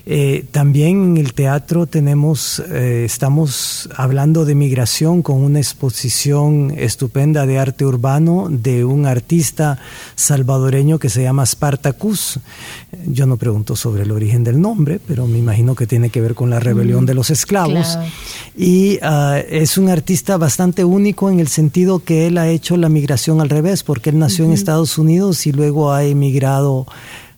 Eh, 0.07 0.45
también 0.51 1.03
en 1.03 1.17
el 1.17 1.33
teatro 1.33 1.87
tenemos, 1.87 2.63
eh, 2.71 3.05
estamos 3.07 3.89
hablando 3.97 4.45
de 4.45 4.55
migración 4.55 5.23
con 5.23 5.43
una 5.43 5.59
exposición 5.59 6.75
estupenda 6.77 7.47
de 7.47 7.59
arte 7.59 7.87
urbano 7.87 8.49
de 8.51 8.85
un 8.85 9.07
artista 9.07 9.79
salvadoreño 10.15 10.99
que 10.99 11.09
se 11.09 11.23
llama 11.23 11.47
Spartacus. 11.47 12.39
Yo 13.07 13.25
no 13.25 13.39
pregunto 13.39 13.77
sobre 13.77 14.03
el 14.03 14.11
origen 14.11 14.45
del 14.45 14.61
nombre, 14.61 15.01
pero 15.05 15.27
me 15.27 15.39
imagino 15.39 15.75
que 15.75 15.87
tiene 15.87 16.11
que 16.11 16.21
ver 16.21 16.35
con 16.35 16.51
la 16.51 16.61
rebelión 16.61 17.05
mm, 17.05 17.07
de 17.07 17.15
los 17.15 17.31
esclavos. 17.31 17.99
Y 18.57 18.99
ah, 19.01 19.39
es 19.49 19.79
un 19.79 19.89
artista 19.89 20.37
bastante 20.37 20.85
único 20.85 21.31
en 21.31 21.41
el 21.41 21.49
sentido 21.49 22.05
que 22.05 22.27
él 22.27 22.37
ha 22.37 22.49
hecho 22.49 22.77
la 22.85 22.91
migración 22.91 23.41
al 23.41 23.49
revés, 23.49 23.83
porque 23.83 24.11
él 24.11 24.19
nació 24.19 24.45
en 24.45 24.53
Estados 24.53 24.99
Unidos 24.99 25.47
y 25.47 25.53
luego 25.53 25.91
ha 25.91 26.05
emigrado 26.05 26.87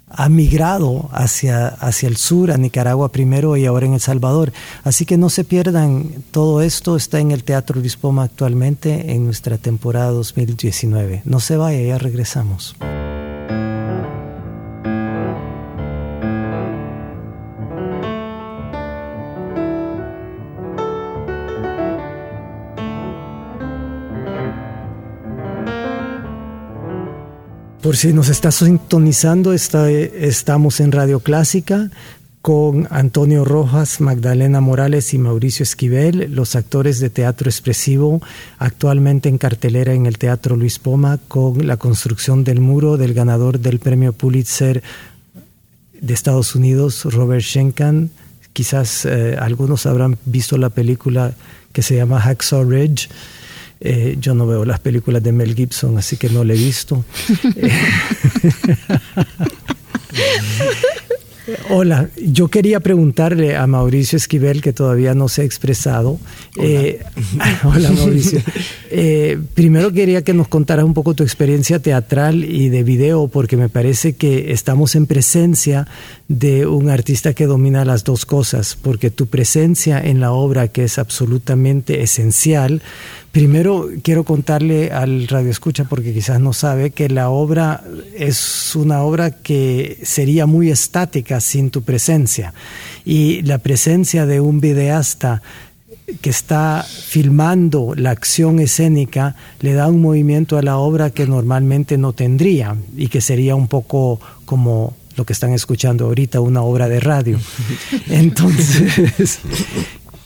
ha 0.09 0.29
migrado 0.29 1.09
hacia, 1.13 1.69
hacia 1.69 2.09
el 2.09 2.17
sur, 2.17 2.51
a 2.51 2.57
Nicaragua 2.57 3.11
primero 3.11 3.57
y 3.57 3.67
ahora 3.67 3.87
en 3.87 3.95
El 3.95 4.01
Salvador. 4.01 4.53
Así 4.83 5.05
que 5.05 5.17
no 5.17 5.31
se 5.31 5.45
pierdan, 5.45 6.09
todo 6.31 6.63
esto 6.63 6.97
está 6.97 7.21
en 7.21 7.33
el 7.33 7.45
Teatro 7.45 7.81
Poma 8.01 8.25
actualmente 8.25 9.13
en 9.13 9.25
nuestra 9.25 9.59
temporada 9.59 10.11
2019. 10.11 11.23
No 11.25 11.41
se 11.41 11.57
vaya, 11.57 11.81
ya 11.83 11.99
regresamos. 11.99 12.77
Por 27.87 27.97
si 27.97 28.13
nos 28.13 28.31
está 28.31 28.51
sintonizando, 28.51 29.53
estamos 29.53 30.81
en 30.81 30.91
Radio 30.91 31.21
Clásica 31.21 31.89
con 32.43 32.89
Antonio 32.91 33.45
Rojas, 33.45 34.01
Magdalena 34.01 34.61
Morales 34.61 35.15
y 35.15 35.19
Mauricio 35.19 35.63
Esquivel, 35.63 36.35
los 36.35 36.57
actores 36.57 36.99
de 36.99 37.11
teatro 37.11 37.49
expresivo, 37.49 38.21
actualmente 38.59 39.29
en 39.29 39.39
cartelera 39.39 39.95
en 39.95 40.07
el 40.07 40.19
Teatro 40.19 40.57
Luis 40.57 40.81
Poma, 40.81 41.21
con 41.29 41.65
la 41.65 41.77
construcción 41.77 42.43
del 42.43 42.59
muro 42.59 42.97
del 42.97 43.15
ganador 43.15 43.61
del 43.61 43.79
premio 43.79 44.13
Pulitzer 44.13 44.83
de 46.01 46.13
Estados 46.13 46.57
Unidos, 46.57 47.05
Robert 47.05 47.45
Schenkan. 47.45 48.11
Quizás 48.53 49.05
eh, 49.05 49.37
algunos 49.39 49.87
habrán 49.87 50.19
visto 50.25 50.59
la 50.59 50.71
película 50.71 51.35
que 51.73 51.83
se 51.83 51.95
llama 51.95 52.21
Hacksaw 52.21 52.69
Ridge 52.69 53.09
eh, 53.81 54.17
yo 54.21 54.35
no 54.35 54.47
veo 54.47 54.65
las 54.65 54.81
películas 54.81 55.23
de 55.23 55.33
Mel 55.33 55.55
Gibson, 55.55 55.99
así 55.99 56.17
que 56.17 56.29
no 56.29 56.45
le 56.45 56.55
he 56.55 56.57
visto. 56.57 57.05
Hola, 61.71 62.09
yo 62.17 62.49
quería 62.49 62.81
preguntarle 62.81 63.57
a 63.57 63.67
Mauricio 63.67 64.17
Esquivel, 64.17 64.61
que 64.61 64.73
todavía 64.73 65.15
no 65.15 65.29
se 65.29 65.43
ha 65.43 65.45
expresado. 65.45 66.19
Hola, 66.57 66.69
eh, 66.69 67.01
Mauricio. 67.97 68.41
Eh, 68.89 69.39
primero 69.55 69.93
quería 69.93 70.23
que 70.23 70.33
nos 70.33 70.47
contaras 70.47 70.85
un 70.85 70.95
poco 70.95 71.13
tu 71.13 71.25
experiencia 71.25 71.81
teatral 71.81 72.45
y 72.45 72.69
de 72.69 72.85
video, 72.85 73.27
porque 73.27 73.57
me 73.57 73.69
parece 73.69 74.15
que 74.15 74.53
estamos 74.53 74.95
en 74.95 75.07
presencia 75.07 75.89
de 76.29 76.67
un 76.67 76.91
artista 76.91 77.35
que 77.35 77.47
domina 77.47 77.85
las 77.85 78.03
dos 78.03 78.27
cosas, 78.27 78.77
porque 78.81 79.11
tu 79.11 79.27
presencia 79.27 80.01
en 80.01 80.21
la 80.21 80.33
obra, 80.33 80.69
que 80.69 80.85
es 80.85 80.99
absolutamente 80.99 82.03
esencial, 82.03 82.83
Primero 83.37 83.91
quiero 84.03 84.25
contarle 84.25 84.93
al 84.93 85.29
radio 85.29 85.51
escucha 85.51 85.85
porque 85.85 86.15
quizás 86.15 86.41
no 86.41 86.55
sabe 86.55 86.93
que 86.93 87.11
la 87.11 87.29
obra 87.29 87.85
es 88.17 88.75
una 88.75 89.03
obra 89.03 89.31
que 89.31 89.99
sería 90.05 90.47
muy 90.47 90.71
estática 90.71 91.43
sin 91.43 91.69
tu 91.69 91.83
presencia. 91.83 92.55
Y 93.05 93.43
la 93.43 93.59
presencia 93.59 94.25
de 94.25 94.41
un 94.41 94.63
videasta 94.63 95.43
que 96.23 96.31
está 96.31 96.83
filmando 96.89 97.93
la 97.95 98.11
acción 98.11 98.59
escénica 98.59 99.37
le 99.61 99.75
da 99.75 99.89
un 99.89 100.01
movimiento 100.01 100.57
a 100.57 100.63
la 100.63 100.79
obra 100.79 101.11
que 101.11 101.27
normalmente 101.27 101.99
no 101.99 102.15
tendría 102.15 102.75
y 102.97 103.09
que 103.09 103.21
sería 103.21 103.55
un 103.55 103.69
poco 103.69 104.19
como 104.47 104.95
lo 105.17 105.25
que 105.25 105.33
están 105.33 105.53
escuchando 105.53 106.07
ahorita, 106.07 106.41
una 106.41 106.63
obra 106.63 106.89
de 106.89 107.01
radio. 107.01 107.39
Entonces, 108.09 109.41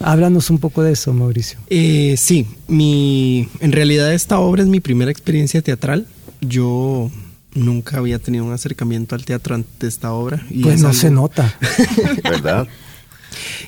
Háblanos 0.00 0.48
un 0.48 0.58
poco 0.58 0.82
de 0.82 0.92
eso, 0.92 1.12
Mauricio. 1.12 1.58
Eh, 1.68 2.14
sí, 2.16 2.46
mi, 2.68 3.48
en 3.60 3.70
realidad 3.70 4.12
esta 4.14 4.38
obra 4.38 4.62
es 4.62 4.68
mi 4.68 4.80
primera 4.80 5.10
experiencia 5.10 5.60
teatral. 5.60 6.06
Yo 6.40 7.10
nunca 7.54 7.98
había 7.98 8.18
tenido 8.18 8.46
un 8.46 8.52
acercamiento 8.52 9.14
al 9.14 9.26
teatro 9.26 9.54
antes 9.54 9.78
de 9.78 9.88
esta 9.88 10.12
obra. 10.14 10.42
Y 10.48 10.62
pues 10.62 10.80
no 10.80 10.94
se 10.94 11.10
nota. 11.10 11.54
¿Verdad? 12.24 12.66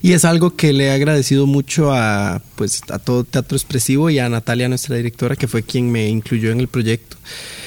Y 0.00 0.12
es 0.12 0.24
algo 0.24 0.56
que 0.56 0.72
le 0.72 0.86
he 0.86 0.90
agradecido 0.90 1.46
mucho 1.46 1.92
a, 1.92 2.40
pues, 2.56 2.80
a 2.88 2.98
todo 2.98 3.24
Teatro 3.24 3.54
Expresivo 3.54 4.08
y 4.08 4.18
a 4.18 4.28
Natalia, 4.30 4.70
nuestra 4.70 4.96
directora, 4.96 5.36
que 5.36 5.48
fue 5.48 5.62
quien 5.62 5.92
me 5.92 6.08
incluyó 6.08 6.50
en 6.50 6.60
el 6.60 6.68
proyecto. 6.68 7.18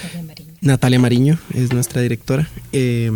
Natalia 0.01 0.23
Mariño, 0.23 0.53
Natalia 0.61 0.99
Mariño 0.99 1.39
es 1.53 1.71
nuestra 1.71 2.01
directora. 2.01 2.49
Eh, 2.71 3.11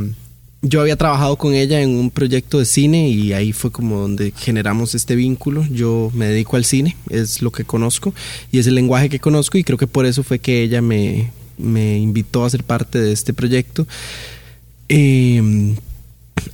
yo 0.62 0.82
había 0.82 0.98
trabajado 0.98 1.38
con 1.38 1.54
ella 1.54 1.82
en 1.82 1.92
un 1.92 2.12
proyecto 2.12 2.60
de 2.60 2.66
cine 2.66 3.08
y 3.10 3.32
ahí 3.32 3.54
fue 3.54 3.72
como 3.72 4.00
donde 4.00 4.34
generamos 4.36 4.94
este 4.94 5.16
vínculo. 5.16 5.66
Yo 5.72 6.12
me 6.14 6.28
dedico 6.28 6.58
al 6.58 6.66
cine, 6.66 6.98
es 7.10 7.42
lo 7.42 7.52
que 7.52 7.64
conozco 7.64 8.14
y 8.52 8.60
es 8.60 8.68
el 8.68 8.76
lenguaje 8.76 9.10
que 9.10 9.20
conozco 9.20 9.58
y 9.58 9.64
creo 9.64 9.78
que 9.78 9.88
por 9.88 10.06
eso 10.06 10.22
fue 10.24 10.40
que 10.40 10.64
ella 10.64 10.82
me, 10.82 11.32
invitó 11.58 12.44
a 12.44 12.50
ser 12.50 12.64
parte 12.64 13.00
de 13.00 13.14
este 13.14 13.34
proyecto. 13.34 13.88
Em, 14.90 15.76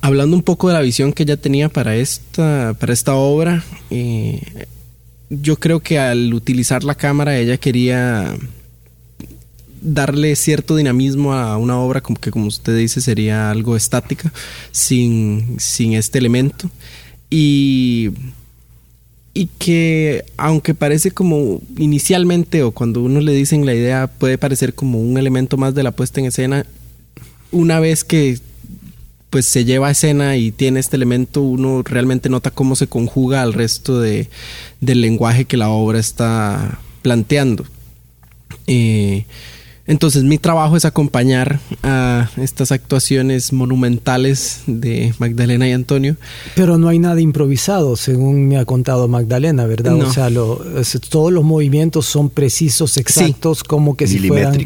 hablando 0.00 0.36
un 0.36 0.42
poco 0.42 0.68
de 0.68 0.74
la 0.74 0.82
visión 0.82 1.12
que 1.12 1.24
ella 1.24 1.36
tenía 1.36 1.68
para 1.68 1.96
esta, 1.96 2.74
para 2.78 2.92
esta 2.92 3.14
obra, 3.14 3.64
eh, 3.90 4.40
yo 5.30 5.56
creo 5.56 5.80
que 5.80 5.98
al 5.98 6.32
utilizar 6.32 6.84
la 6.84 6.94
cámara 6.94 7.36
ella 7.38 7.56
quería 7.56 8.36
darle 9.86 10.34
cierto 10.36 10.76
dinamismo 10.76 11.32
a 11.32 11.56
una 11.56 11.78
obra 11.78 12.00
como 12.00 12.18
que 12.18 12.30
como 12.30 12.46
usted 12.46 12.76
dice 12.76 13.00
sería 13.00 13.50
algo 13.50 13.76
estática 13.76 14.32
sin, 14.72 15.56
sin 15.58 15.94
este 15.94 16.18
elemento. 16.18 16.70
Y, 17.30 18.10
y 19.34 19.46
que 19.58 20.24
aunque 20.36 20.74
parece 20.74 21.10
como 21.10 21.60
inicialmente 21.76 22.62
o 22.62 22.72
cuando 22.72 23.02
uno 23.02 23.20
le 23.20 23.32
dicen 23.32 23.66
la 23.66 23.74
idea 23.74 24.06
puede 24.06 24.38
parecer 24.38 24.74
como 24.74 25.00
un 25.00 25.18
elemento 25.18 25.56
más 25.56 25.74
de 25.74 25.82
la 25.82 25.90
puesta 25.90 26.20
en 26.20 26.26
escena 26.26 26.66
una 27.50 27.80
vez 27.80 28.04
que 28.04 28.38
pues 29.30 29.46
se 29.46 29.64
lleva 29.64 29.88
a 29.88 29.90
escena 29.90 30.36
y 30.36 30.52
tiene 30.52 30.80
este 30.80 30.96
elemento 30.96 31.42
uno 31.42 31.82
realmente 31.82 32.28
nota 32.28 32.50
cómo 32.50 32.76
se 32.76 32.86
conjuga 32.86 33.42
al 33.42 33.52
resto 33.52 34.00
de, 34.00 34.28
del 34.80 35.00
lenguaje 35.00 35.44
que 35.44 35.56
la 35.56 35.68
obra 35.68 35.98
está 35.98 36.78
planteando. 37.02 37.66
Eh, 38.66 39.26
entonces 39.86 40.24
mi 40.24 40.38
trabajo 40.38 40.76
es 40.76 40.84
acompañar 40.84 41.60
a 41.82 42.28
estas 42.36 42.72
actuaciones 42.72 43.52
monumentales 43.52 44.62
de 44.66 45.14
Magdalena 45.18 45.68
y 45.68 45.72
Antonio. 45.72 46.16
Pero 46.54 46.76
no 46.78 46.88
hay 46.88 46.98
nada 46.98 47.20
improvisado, 47.20 47.96
según 47.96 48.48
me 48.48 48.58
ha 48.58 48.64
contado 48.64 49.06
Magdalena, 49.08 49.66
¿verdad? 49.66 49.94
O 49.94 50.10
sea, 50.10 50.28
todos 51.08 51.32
los 51.32 51.44
movimientos 51.44 52.06
son 52.06 52.30
precisos, 52.30 52.96
exactos, 52.96 53.62
como 53.62 53.96
que 53.96 54.06
si 54.06 54.18
fueran 54.18 54.58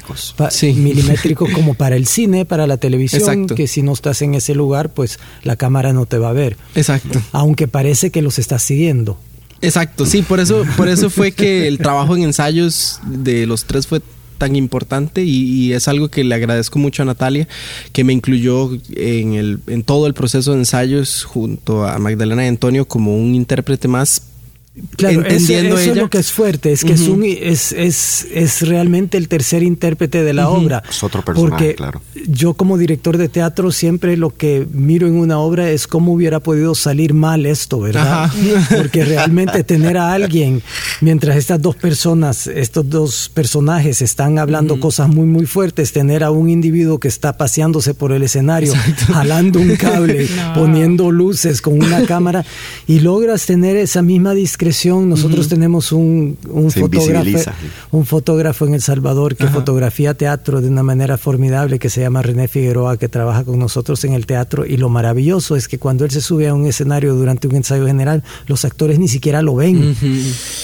sí. 0.50 0.72
milimétricos 0.72 1.50
como 1.50 1.74
para 1.74 1.96
el 1.96 2.06
cine, 2.06 2.44
para 2.44 2.66
la 2.66 2.78
televisión, 2.78 3.46
que 3.46 3.66
si 3.66 3.82
no 3.82 3.92
estás 3.92 4.22
en 4.22 4.34
ese 4.34 4.54
lugar, 4.54 4.90
pues 4.90 5.18
la 5.42 5.56
cámara 5.56 5.92
no 5.92 6.06
te 6.06 6.18
va 6.18 6.30
a 6.30 6.32
ver. 6.32 6.56
Exacto. 6.74 7.20
Aunque 7.32 7.68
parece 7.68 8.10
que 8.10 8.22
los 8.22 8.38
estás 8.38 8.62
siguiendo. 8.62 9.18
Exacto, 9.62 10.06
sí, 10.06 10.22
por 10.22 10.40
eso, 10.40 10.64
por 10.76 10.88
eso 10.88 11.10
fue 11.10 11.32
que 11.32 11.68
el 11.68 11.76
trabajo 11.78 12.16
en 12.16 12.22
ensayos 12.22 12.98
de 13.06 13.44
los 13.46 13.66
tres 13.66 13.86
fue 13.86 14.00
tan 14.40 14.56
importante 14.56 15.22
y, 15.22 15.72
es 15.74 15.86
algo 15.86 16.08
que 16.08 16.24
le 16.24 16.34
agradezco 16.34 16.78
mucho 16.78 17.02
a 17.02 17.04
Natalia, 17.04 17.46
que 17.92 18.02
me 18.02 18.14
incluyó 18.14 18.70
en, 18.96 19.34
el, 19.34 19.60
en 19.66 19.82
todo 19.84 20.06
el 20.06 20.14
proceso 20.14 20.52
de 20.52 20.58
ensayos 20.58 21.24
junto 21.24 21.86
a 21.86 21.98
Magdalena 21.98 22.44
y 22.44 22.48
Antonio 22.48 22.88
como 22.88 23.16
un 23.16 23.34
intérprete 23.34 23.86
más 23.86 24.29
Claro, 24.96 25.26
eso 25.26 25.52
es 25.52 25.96
lo 25.96 26.08
que 26.08 26.18
es 26.18 26.30
fuerte, 26.30 26.70
es 26.70 26.84
que 26.84 26.92
es, 26.92 27.08
un, 27.08 27.24
es, 27.24 27.72
es, 27.72 28.28
es, 28.32 28.62
realmente 28.62 29.18
el 29.18 29.26
tercer 29.26 29.64
intérprete 29.64 30.22
de 30.22 30.32
la 30.32 30.48
obra. 30.48 30.82
Es 30.88 31.02
otro 31.02 31.24
personaje, 31.24 31.50
porque 31.50 31.74
claro. 31.74 32.00
Yo 32.28 32.54
como 32.54 32.78
director 32.78 33.18
de 33.18 33.28
teatro 33.28 33.72
siempre 33.72 34.16
lo 34.16 34.36
que 34.36 34.66
miro 34.72 35.08
en 35.08 35.14
una 35.14 35.40
obra 35.40 35.70
es 35.70 35.88
cómo 35.88 36.12
hubiera 36.12 36.38
podido 36.38 36.76
salir 36.76 37.14
mal 37.14 37.46
esto, 37.46 37.80
¿verdad? 37.80 38.30
Porque 38.76 39.04
realmente 39.04 39.64
tener 39.64 39.96
a 39.96 40.12
alguien, 40.12 40.62
mientras 41.00 41.36
estas 41.36 41.60
dos 41.60 41.74
personas, 41.74 42.46
estos 42.46 42.88
dos 42.88 43.30
personajes 43.32 44.02
están 44.02 44.38
hablando 44.38 44.78
cosas 44.78 45.08
muy, 45.08 45.26
muy 45.26 45.46
fuertes, 45.46 45.92
tener 45.92 46.22
a 46.22 46.30
un 46.30 46.48
individuo 46.48 47.00
que 47.00 47.08
está 47.08 47.36
paseándose 47.36 47.94
por 47.94 48.12
el 48.12 48.22
escenario, 48.22 48.72
jalando 49.08 49.58
un 49.58 49.74
cable, 49.76 50.28
poniendo 50.54 51.10
luces 51.10 51.60
con 51.60 51.74
una 51.82 52.04
cámara, 52.06 52.44
y 52.86 53.00
logras 53.00 53.46
tener 53.46 53.76
esa 53.76 54.02
misma 54.02 54.34
discreción. 54.60 55.08
Nosotros 55.08 55.48
tenemos 55.48 55.90
un, 55.90 56.36
fotógrafo, 56.70 57.50
un 57.92 58.04
fotógrafo 58.04 58.66
en 58.66 58.74
El 58.74 58.82
Salvador 58.82 59.34
que 59.34 59.46
fotografía 59.46 60.12
teatro 60.12 60.60
de 60.60 60.68
una 60.68 60.82
manera 60.82 61.16
formidable 61.16 61.78
que 61.78 61.88
se 61.88 62.02
llama 62.02 62.20
René 62.20 62.46
Figueroa, 62.46 62.98
que 62.98 63.08
trabaja 63.08 63.42
con 63.44 63.58
nosotros 63.58 64.04
en 64.04 64.12
el 64.12 64.26
teatro. 64.26 64.66
Y 64.66 64.76
lo 64.76 64.90
maravilloso 64.90 65.56
es 65.56 65.66
que 65.66 65.78
cuando 65.78 66.04
él 66.04 66.10
se 66.10 66.20
sube 66.20 66.46
a 66.48 66.52
un 66.52 66.66
escenario 66.66 67.14
durante 67.14 67.48
un 67.48 67.56
ensayo 67.56 67.86
general, 67.86 68.22
los 68.48 68.66
actores 68.66 68.98
ni 68.98 69.08
siquiera 69.08 69.40
lo 69.40 69.54
ven. 69.54 69.96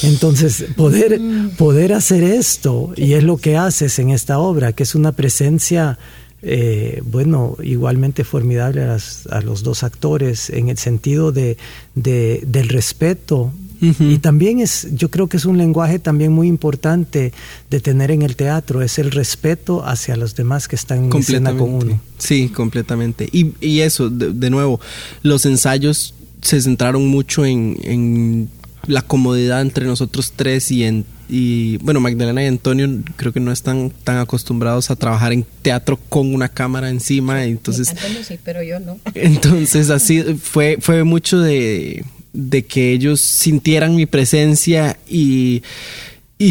Entonces, 0.02 0.66
poder, 0.76 1.18
poder 1.56 1.94
hacer 1.94 2.22
esto, 2.22 2.92
y 2.96 3.14
es 3.14 3.24
lo 3.24 3.38
que 3.38 3.56
haces 3.56 3.98
en 3.98 4.11
esta 4.11 4.38
obra, 4.38 4.74
que 4.74 4.82
es 4.82 4.94
una 4.94 5.12
presencia 5.12 5.98
eh, 6.42 7.00
bueno, 7.02 7.56
igualmente 7.62 8.24
formidable 8.24 8.82
a, 8.82 9.40
los 9.40 9.62
dos 9.62 9.82
actores 9.82 10.50
en 10.50 10.68
el 10.68 10.76
sentido 10.76 11.32
de, 11.32 11.56
del 11.94 12.68
respeto 12.68 13.52
y 13.81 14.19
también 14.19 14.61
es, 14.61 14.89
yo 14.93 15.11
creo 15.11 15.29
que 15.29 15.37
es 15.37 15.45
un 15.45 15.59
lenguaje 15.59 15.99
también 15.99 16.33
muy 16.33 16.49
importante 16.49 17.33
de 17.71 17.81
tener 17.81 18.11
en 18.11 18.23
el 18.23 18.37
teatro, 18.37 18.83
es 18.83 18.99
el 18.99 19.11
respeto 19.11 19.85
hacia 19.85 20.17
los 20.17 20.35
demás 20.35 20.69
que 20.69 20.77
están 20.77 21.05
en 21.05 21.17
escena 21.17 21.55
con 21.57 21.75
uno. 21.75 22.01
Sí, 22.19 22.49
completamente. 22.49 23.29
Y, 23.33 23.53
y 23.61 23.81
eso, 23.81 24.09
de, 24.09 24.51
nuevo, 24.51 24.81
los 25.23 25.45
ensayos 25.47 26.15
se 26.41 26.61
centraron 26.61 27.07
mucho 27.09 27.45
en, 27.45 27.77
en 27.83 28.49
la 28.87 29.03
comodidad 29.03 29.61
entre 29.61 29.87
nosotros 29.87 30.33
tres 30.35 30.71
y 30.71 30.85
en 30.85 31.05
y 31.29 31.79
bueno 31.79 31.99
Magdalena 31.99 32.45
y 32.45 32.47
Antonio 32.47 32.89
creo 33.17 33.33
que 33.33 33.41
no 33.41 33.51
están 33.51 33.91
tan 34.05 34.19
acostumbrados 34.19 34.93
a 34.93 34.97
trabajar 34.97 35.33
en 35.33 35.45
teatro 35.61 35.99
con 36.09 36.33
una 36.33 36.49
cámara 36.49 36.89
encima 36.89 37.43
entonces 37.43 37.89
Antonio 37.89 38.23
sí 38.23 38.39
pero 38.45 38.62
yo 38.62 38.79
no 38.79 38.97
entonces 39.15 39.91
así 39.91 40.23
fue 40.41 40.79
fue 40.81 41.03
mucho 41.03 41.41
de 41.41 42.05
de 42.37 42.66
que 42.66 42.92
ellos 42.92 43.20
sintieran 43.20 43.96
mi 43.96 44.07
presencia 44.07 44.99
y, 45.09 45.62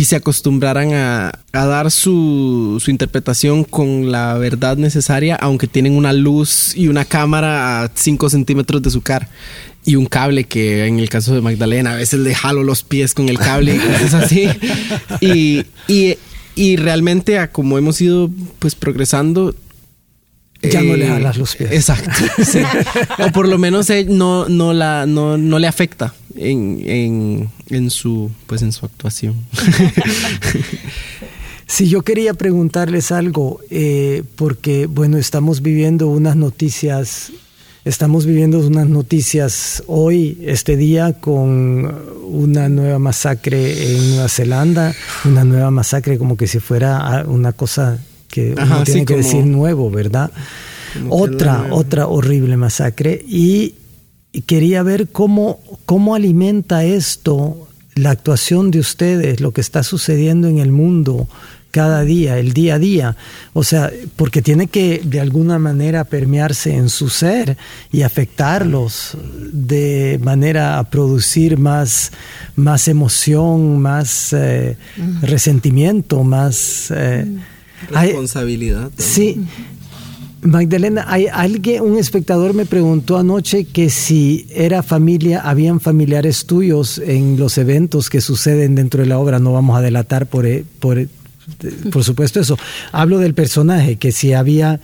se 0.04 0.16
acostumbraran 0.16 0.94
a, 0.94 1.32
dar 1.54 1.92
su, 1.92 2.82
interpretación 2.88 3.64
con 3.64 4.12
la 4.12 4.34
verdad 4.34 4.78
necesaria, 4.78 5.36
aunque 5.36 5.68
tienen 5.68 5.94
una 5.94 6.12
luz 6.12 6.76
y 6.76 6.88
una 6.88 7.06
cámara 7.06 7.84
a 7.84 7.92
5 7.94 8.30
centímetros 8.30 8.82
de 8.82 8.90
su 8.90 9.02
cara. 9.02 9.30
Y 9.88 9.96
un 9.96 10.08
cable 10.08 10.46
que 10.46 10.88
en 10.88 10.98
el 10.98 11.10
caso 11.10 11.36
de 11.36 11.42
Magdalena 11.42 11.94
a 11.94 11.98
veces 11.98 12.20
le 12.20 12.34
jalo 12.34 12.64
los 12.64 12.82
pies 12.82 13.14
con 13.14 13.30
el 13.30 13.38
cable 13.38 13.76
y 13.76 13.80
cosas 13.80 14.14
así. 14.16 14.50
Y, 15.22 16.18
y 16.56 16.78
realmente 16.78 17.48
como 17.52 17.78
hemos 17.78 18.02
ido 18.02 18.32
pues 18.58 18.74
progresando, 18.74 19.54
ya 20.70 20.82
no 20.82 20.96
le 20.96 21.08
jalas 21.08 21.38
los 21.38 21.56
pies. 21.56 21.72
Exacto. 21.72 22.12
o 23.20 23.32
por 23.32 23.48
lo 23.48 23.58
menos 23.58 23.90
eh, 23.90 24.06
no, 24.08 24.48
no, 24.50 24.74
la, 24.74 25.06
no, 25.06 25.38
no 25.38 25.60
le 25.60 25.68
afecta 25.68 26.14
en, 26.36 27.50
en, 27.70 27.90
su, 27.90 28.32
pues 28.48 28.62
en 28.62 28.72
su 28.72 28.86
actuación. 28.86 29.36
Si 31.68 31.90
yo 31.90 32.04
quería 32.04 32.36
preguntarles 32.36 33.12
algo, 33.12 33.60
eh, 33.72 34.24
porque 34.36 34.86
bueno, 34.86 35.18
estamos 35.18 35.64
viviendo 35.64 36.08
unas 36.10 36.36
noticias, 36.36 37.32
estamos 37.86 38.28
viviendo 38.28 38.60
unas 38.60 38.88
noticias 38.88 39.84
hoy, 39.88 40.38
este 40.44 40.78
día, 40.78 41.14
con 41.14 41.92
una 42.24 42.70
nueva 42.70 43.00
masacre 43.00 43.96
en 43.96 44.12
Nueva 44.12 44.30
Zelanda, 44.30 44.94
una 45.26 45.44
nueva 45.44 45.72
masacre 45.72 46.20
como 46.20 46.38
que 46.38 46.46
si 46.46 46.60
fuera 46.60 47.26
una 47.28 47.52
cosa 47.52 48.00
que 48.28 48.56
uno 48.58 48.84
tiene 48.84 49.06
que 49.06 49.18
decir 49.18 49.46
nuevo, 49.46 49.90
¿verdad? 49.90 50.32
Otra, 51.10 51.68
otra 51.72 52.08
horrible 52.08 52.58
masacre. 52.58 53.24
Y 53.28 53.76
quería 54.46 54.84
ver 54.84 55.10
cómo, 55.10 55.60
cómo 55.86 56.16
alimenta 56.16 56.84
esto 56.84 57.68
la 57.96 58.12
actuación 58.12 58.72
de 58.72 58.80
ustedes, 58.80 59.40
lo 59.40 59.52
que 59.52 59.62
está 59.62 59.84
sucediendo 59.84 60.48
en 60.48 60.60
el 60.60 60.72
mundo 60.72 61.28
cada 61.72 62.04
día, 62.04 62.38
el 62.38 62.54
día 62.54 62.76
a 62.76 62.80
día. 62.80 63.18
O 63.52 63.64
sea, 63.64 63.92
porque 64.16 64.42
tiene 64.42 64.68
que 64.68 65.02
de 65.04 65.20
alguna 65.20 65.60
manera 65.60 66.06
permearse 66.06 66.74
en 66.74 66.88
su 66.88 67.10
ser 67.10 67.58
y 67.92 68.04
afectarlos 68.04 69.18
de 69.52 70.18
manera 70.24 70.80
a 70.80 70.90
producir 70.90 71.58
más, 71.58 72.14
más 72.56 72.88
emoción, 72.88 73.82
más 73.82 74.32
eh, 74.32 74.78
resentimiento, 75.22 76.24
más... 76.24 76.92
Eh, 76.96 77.26
Responsabilidad. 77.90 78.92
sí. 78.98 79.46
Magdalena, 80.46 81.06
hay 81.08 81.26
alguien, 81.26 81.82
un 81.82 81.98
espectador 81.98 82.54
me 82.54 82.68
preguntó 82.68 83.18
anoche 83.18 83.66
que 83.66 83.90
si 83.90 84.46
era 84.52 84.84
familia, 84.84 85.42
habían 85.42 85.80
familiares 85.80 86.46
tuyos 86.46 87.00
en 87.00 87.40
los 87.40 87.58
eventos 87.58 88.12
que 88.12 88.22
suceden 88.22 88.76
dentro 88.76 89.02
de 89.02 89.08
la 89.08 89.18
obra. 89.18 89.40
No 89.40 89.54
vamos 89.54 89.76
a 89.76 89.82
delatar 89.82 90.28
por, 90.28 90.46
eh, 90.46 90.64
por, 90.80 91.08
por 91.92 92.04
supuesto 92.04 92.40
eso. 92.40 92.60
Hablo 92.92 93.18
del 93.18 93.34
personaje, 93.34 93.96
que 93.96 94.12
si 94.12 94.34
había 94.34 94.80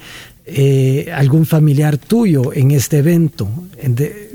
eh, 0.45 1.11
algún 1.13 1.45
familiar 1.45 1.97
tuyo 1.99 2.51
en 2.53 2.71
este 2.71 2.97
evento 2.97 3.47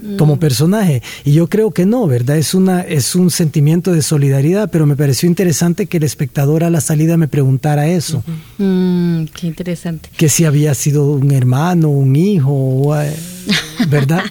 mm. 0.02 0.38
personaje. 0.38 1.02
Y 1.24 1.32
yo 1.32 1.48
creo 1.48 1.70
que 1.70 1.86
no, 1.86 2.06
¿verdad? 2.06 2.36
Es, 2.36 2.54
una, 2.54 2.80
es 2.80 3.14
un 3.14 3.30
sentimiento 3.30 3.92
de 3.92 4.02
solidaridad, 4.02 4.70
pero 4.70 4.86
me 4.86 4.96
pareció 4.96 5.28
interesante 5.28 5.86
que 5.86 5.98
el 5.98 6.02
espectador 6.02 6.64
a 6.64 6.70
la 6.70 6.80
salida 6.80 7.16
me 7.16 7.28
preguntara 7.28 7.88
eso. 7.88 8.22
Mm, 8.58 9.24
qué 9.26 9.46
interesante. 9.46 10.10
Que 10.16 10.28
si 10.28 10.44
había 10.44 10.74
sido 10.74 11.10
un 11.12 11.30
hermano, 11.30 11.88
un 11.90 12.16
hijo, 12.16 12.98
eh, 13.00 13.14
¿verdad? 13.88 14.24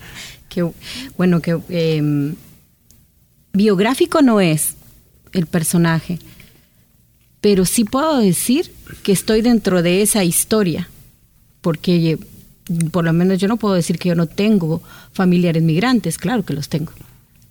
que, 0.50 0.70
bueno, 1.18 1.42
que 1.42 1.58
em, 1.70 2.36
biográfico 3.54 4.22
no 4.22 4.42
es 4.42 4.76
el 5.34 5.46
personaje, 5.46 6.20
pero 7.42 7.66
sí 7.66 7.84
puedo 7.84 8.18
decir 8.20 8.72
que 9.04 9.12
estoy 9.12 9.42
dentro 9.42 9.82
de 9.82 10.02
esa 10.02 10.24
historia 10.24 10.90
porque 11.66 12.20
por 12.92 13.06
lo 13.06 13.14
menos 13.14 13.40
yo 13.40 13.48
no 13.48 13.58
puedo 13.58 13.76
decir 13.76 14.00
que 14.00 14.10
yo 14.10 14.16
no 14.16 14.28
tengo 14.28 14.82
familiares 15.14 15.64
migrantes, 15.64 16.18
claro 16.18 16.44
que 16.44 16.54
los 16.54 16.70
tengo. 16.70 16.92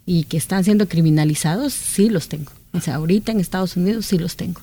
Y 0.07 0.24
que 0.24 0.37
están 0.37 0.64
siendo 0.64 0.88
criminalizados, 0.88 1.72
sí 1.72 2.11
los 2.11 2.29
tengo. 2.29 2.53
O 2.72 2.81
sea, 2.81 2.96
ahorita 2.96 3.33
en 3.33 3.40
Estados 3.40 3.77
Unidos 3.77 4.07
sí 4.07 4.18
los 4.18 4.37
tengo. 4.37 4.61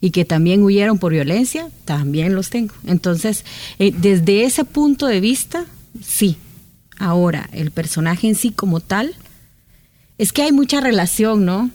Y 0.00 0.10
que 0.10 0.24
también 0.24 0.62
huyeron 0.62 0.98
por 0.98 1.12
violencia, 1.12 1.68
también 1.84 2.34
los 2.34 2.50
tengo. 2.50 2.74
Entonces, 2.86 3.44
eh, 3.78 3.92
desde 3.96 4.44
ese 4.44 4.64
punto 4.64 5.06
de 5.06 5.20
vista, 5.20 5.64
sí. 6.00 6.36
Ahora, 6.98 7.48
el 7.52 7.70
personaje 7.70 8.28
en 8.28 8.34
sí 8.34 8.50
como 8.52 8.80
tal, 8.80 9.14
es 10.18 10.32
que 10.32 10.42
hay 10.42 10.52
mucha 10.52 10.80
relación, 10.80 11.44
¿no? 11.44 11.70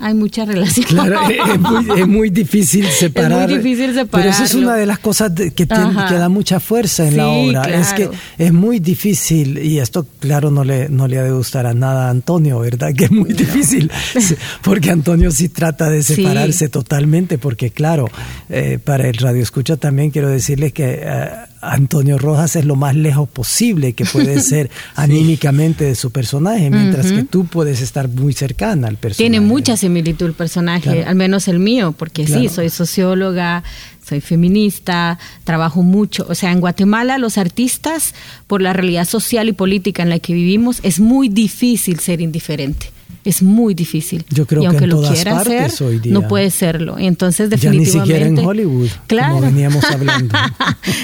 Hay 0.00 0.14
mucha 0.14 0.44
relación. 0.44 0.86
Claro, 0.86 1.18
es 1.96 2.06
muy, 2.06 2.30
difícil 2.30 2.86
separar. 2.86 3.50
Es 3.50 3.56
muy 3.56 3.56
difícil 3.58 3.94
separar. 3.94 4.26
Pero 4.26 4.30
eso 4.30 4.44
es 4.44 4.54
una 4.54 4.76
de 4.76 4.86
las 4.86 5.00
cosas 5.00 5.32
que, 5.54 5.66
da 5.66 6.28
mucha 6.28 6.60
fuerza 6.60 7.06
en 7.08 7.16
la 7.16 7.28
obra. 7.28 7.62
Es 7.64 7.92
que 7.92 8.08
es 8.38 8.52
muy 8.52 8.78
difícil, 8.78 9.58
y 9.58 9.80
esto, 9.80 10.06
claro, 10.20 10.50
no 10.50 10.62
le, 10.62 10.88
no 10.88 11.08
le 11.08 11.18
ha 11.18 11.24
de 11.24 11.32
gustar 11.32 11.66
a 11.66 11.74
nada 11.74 12.06
a 12.06 12.10
Antonio, 12.10 12.60
¿verdad? 12.60 12.94
Que 12.96 13.04
es 13.04 13.10
muy 13.10 13.32
difícil, 13.32 13.90
porque 14.62 14.90
Antonio 14.90 15.32
sí 15.32 15.48
trata 15.48 15.90
de 15.90 16.02
separarse 16.02 16.68
totalmente, 16.68 17.38
porque, 17.38 17.70
claro, 17.70 18.08
eh, 18.48 18.78
para 18.82 19.08
el 19.08 19.16
radio 19.16 19.42
escucha 19.42 19.76
también 19.76 20.10
quiero 20.10 20.28
decirles 20.28 20.72
que. 20.72 21.00
Eh, 21.02 21.28
Antonio 21.60 22.18
Rojas 22.18 22.56
es 22.56 22.64
lo 22.64 22.76
más 22.76 22.94
lejos 22.94 23.28
posible 23.28 23.92
que 23.92 24.04
puede 24.04 24.40
ser 24.42 24.70
anímicamente 24.94 25.84
de 25.84 25.94
su 25.94 26.10
personaje, 26.10 26.70
mientras 26.70 27.12
que 27.12 27.24
tú 27.24 27.46
puedes 27.46 27.80
estar 27.80 28.08
muy 28.08 28.32
cercana 28.32 28.88
al 28.88 28.96
personaje. 28.96 29.30
Tiene 29.30 29.40
mucha 29.40 29.76
similitud 29.76 30.26
el 30.26 30.34
personaje, 30.34 31.04
al 31.04 31.14
menos 31.14 31.48
el 31.48 31.58
mío, 31.58 31.92
porque 31.92 32.26
sí, 32.26 32.48
soy 32.48 32.70
socióloga, 32.70 33.64
soy 34.06 34.20
feminista, 34.20 35.18
trabajo 35.44 35.82
mucho. 35.82 36.26
O 36.28 36.34
sea, 36.34 36.52
en 36.52 36.60
Guatemala 36.60 37.18
los 37.18 37.38
artistas, 37.38 38.14
por 38.46 38.62
la 38.62 38.72
realidad 38.72 39.06
social 39.06 39.48
y 39.48 39.52
política 39.52 40.02
en 40.02 40.10
la 40.10 40.18
que 40.18 40.32
vivimos, 40.32 40.80
es 40.82 41.00
muy 41.00 41.28
difícil 41.28 41.98
ser 42.00 42.20
indiferente 42.20 42.97
es 43.24 43.42
muy 43.42 43.74
difícil. 43.74 44.24
Yo 44.30 44.46
creo 44.46 44.62
y 44.62 44.66
aunque 44.66 44.80
que 44.80 44.84
en 44.84 44.90
lo 44.90 44.96
todas 44.96 45.14
quiera 45.14 45.34
partes 45.34 45.74
hacer, 45.74 45.86
hoy 45.86 45.98
día. 45.98 46.12
no 46.12 46.26
puede 46.28 46.50
serlo. 46.50 46.96
Entonces, 46.98 47.50
definitivamente. 47.50 47.90
Ya 47.90 47.98
ni 47.98 48.06
siquiera 48.06 48.26
en 48.26 48.38
Hollywood, 48.38 48.88
claro. 49.06 49.34
como 49.34 49.46
veníamos 49.46 49.84
hablando. 49.90 50.34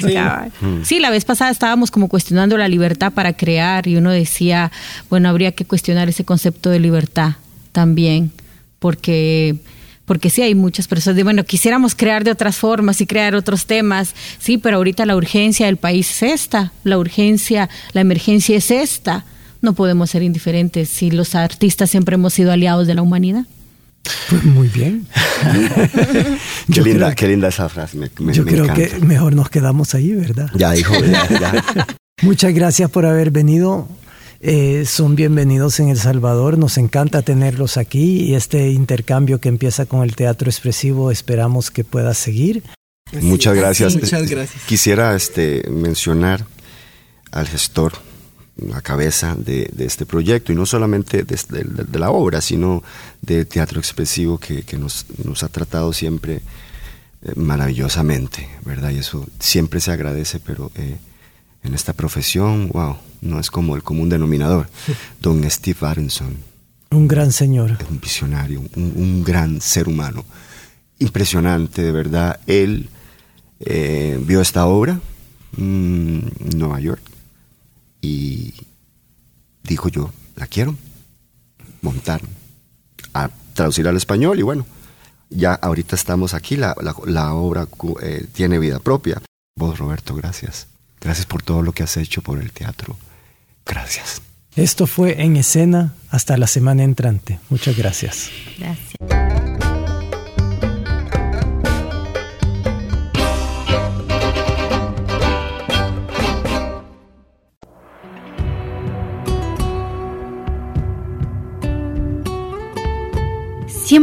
sí. 0.00 0.14
sí, 0.84 0.98
la 1.00 1.10
vez 1.10 1.24
pasada 1.24 1.50
estábamos 1.50 1.90
como 1.90 2.08
cuestionando 2.08 2.56
la 2.56 2.68
libertad 2.68 3.12
para 3.12 3.34
crear 3.34 3.86
y 3.86 3.96
uno 3.96 4.10
decía, 4.10 4.72
bueno, 5.10 5.28
habría 5.28 5.52
que 5.52 5.64
cuestionar 5.64 6.08
ese 6.08 6.24
concepto 6.24 6.70
de 6.70 6.80
libertad 6.80 7.32
también, 7.72 8.32
porque 8.78 9.56
porque 10.06 10.28
sí 10.28 10.42
hay 10.42 10.54
muchas 10.54 10.86
personas 10.86 11.16
de, 11.16 11.22
bueno, 11.22 11.44
quisiéramos 11.44 11.94
crear 11.94 12.24
de 12.24 12.30
otras 12.30 12.56
formas 12.56 13.00
y 13.00 13.06
crear 13.06 13.34
otros 13.34 13.64
temas, 13.64 14.14
sí, 14.38 14.58
pero 14.58 14.76
ahorita 14.76 15.06
la 15.06 15.16
urgencia 15.16 15.64
del 15.64 15.78
país 15.78 16.10
es 16.10 16.22
esta, 16.22 16.72
la 16.84 16.98
urgencia, 16.98 17.70
la 17.94 18.02
emergencia 18.02 18.56
es 18.56 18.70
esta 18.70 19.24
no 19.64 19.72
podemos 19.72 20.10
ser 20.10 20.22
indiferentes 20.22 20.88
si 20.88 21.10
los 21.10 21.34
artistas 21.34 21.90
siempre 21.90 22.14
hemos 22.14 22.34
sido 22.34 22.52
aliados 22.52 22.86
de 22.86 22.94
la 22.94 23.02
humanidad. 23.02 23.46
Pues 24.28 24.44
muy 24.44 24.68
bien. 24.68 25.06
qué, 26.72 26.82
linda, 26.82 27.14
qué 27.14 27.26
linda 27.26 27.48
esa 27.48 27.68
frase. 27.68 27.98
yo 28.18 28.44
creo 28.44 28.72
que 28.72 28.98
mejor 29.00 29.34
nos 29.34 29.48
quedamos 29.48 29.94
ahí, 29.94 30.12
¿verdad? 30.12 30.50
Ya, 30.54 30.76
hijo, 30.76 30.94
ya, 31.02 31.64
Muchas 32.22 32.54
gracias 32.54 32.90
por 32.90 33.06
haber 33.06 33.30
venido. 33.30 33.88
Eh, 34.40 34.84
son 34.86 35.16
bienvenidos 35.16 35.80
en 35.80 35.88
El 35.88 35.98
Salvador. 35.98 36.58
Nos 36.58 36.76
encanta 36.76 37.22
tenerlos 37.22 37.78
aquí 37.78 38.20
y 38.24 38.34
este 38.34 38.70
intercambio 38.70 39.40
que 39.40 39.48
empieza 39.48 39.86
con 39.86 40.02
el 40.02 40.14
teatro 40.14 40.50
expresivo 40.50 41.10
esperamos 41.10 41.70
que 41.70 41.82
pueda 41.82 42.12
seguir. 42.12 42.62
Muchas 43.22 43.54
gracias. 43.54 43.94
muchas 43.94 44.28
gracias. 44.28 44.62
Quisiera 44.66 45.16
este, 45.16 45.68
mencionar 45.70 46.46
al 47.32 47.48
gestor 47.48 47.94
la 48.56 48.80
cabeza 48.82 49.34
de, 49.36 49.70
este 49.78 50.06
proyecto, 50.06 50.52
y 50.52 50.54
no 50.54 50.66
solamente 50.66 51.24
de, 51.24 51.98
la 51.98 52.10
obra, 52.10 52.40
sino 52.40 52.82
del 53.20 53.46
teatro 53.46 53.80
expresivo 53.80 54.38
que, 54.38 54.64
nos, 54.78 55.04
ha 55.42 55.48
tratado 55.48 55.92
siempre 55.92 56.36
eh, 57.22 57.32
maravillosamente, 57.36 58.48
¿verdad? 58.64 58.90
Y 58.90 58.98
eso 58.98 59.26
siempre 59.40 59.80
se 59.80 59.90
agradece, 59.90 60.38
pero 60.40 60.70
eh, 60.76 60.96
en 61.64 61.74
esta 61.74 61.92
profesión, 61.94 62.68
wow, 62.68 62.96
no 63.22 63.40
es 63.40 63.50
como 63.50 63.74
el 63.74 63.82
común 63.82 64.08
denominador. 64.08 64.68
Don 65.20 65.48
Steve 65.50 65.78
Aronson. 65.82 66.36
Un 66.90 67.08
gran 67.08 67.32
señor. 67.32 67.76
Un 67.90 67.98
visionario, 67.98 68.62
un, 68.76 69.24
gran 69.24 69.60
ser 69.60 69.88
humano. 69.88 70.24
Impresionante, 71.00 71.82
de 71.82 71.90
verdad. 71.90 72.38
Él 72.46 72.88
eh, 73.58 74.16
vio 74.24 74.40
esta 74.40 74.66
obra 74.66 75.00
en 75.56 76.30
Nueva 76.54 76.78
York 76.78 77.13
y 78.04 78.54
dijo 79.62 79.88
yo, 79.88 80.12
la 80.36 80.46
quiero 80.46 80.76
montar, 81.80 82.20
a 83.12 83.30
traducir 83.54 83.86
al 83.88 83.96
español 83.96 84.38
y 84.38 84.42
bueno, 84.42 84.66
ya 85.30 85.54
ahorita 85.54 85.96
estamos 85.96 86.34
aquí, 86.34 86.56
la, 86.56 86.74
obra 87.34 87.66
eh, 88.02 88.26
tiene 88.32 88.58
vida 88.58 88.78
propia. 88.78 89.22
Vos, 89.56 89.78
Roberto, 89.78 90.14
gracias. 90.14 90.66
Gracias 91.00 91.26
por 91.26 91.42
todo 91.42 91.62
lo 91.62 91.72
que 91.72 91.82
has 91.82 91.96
hecho 91.96 92.22
por 92.22 92.40
el 92.40 92.50
teatro. 92.50 92.96
Gracias. 93.66 94.22
Esto 94.56 94.86
fue 94.86 95.22
en 95.22 95.36
escena 95.36 95.94
hasta 96.10 96.36
la 96.36 96.46
semana 96.46 96.82
entrante. 96.82 97.38
Muchas 97.50 97.76
gracias. 97.76 98.30
Gracias. 98.58 99.23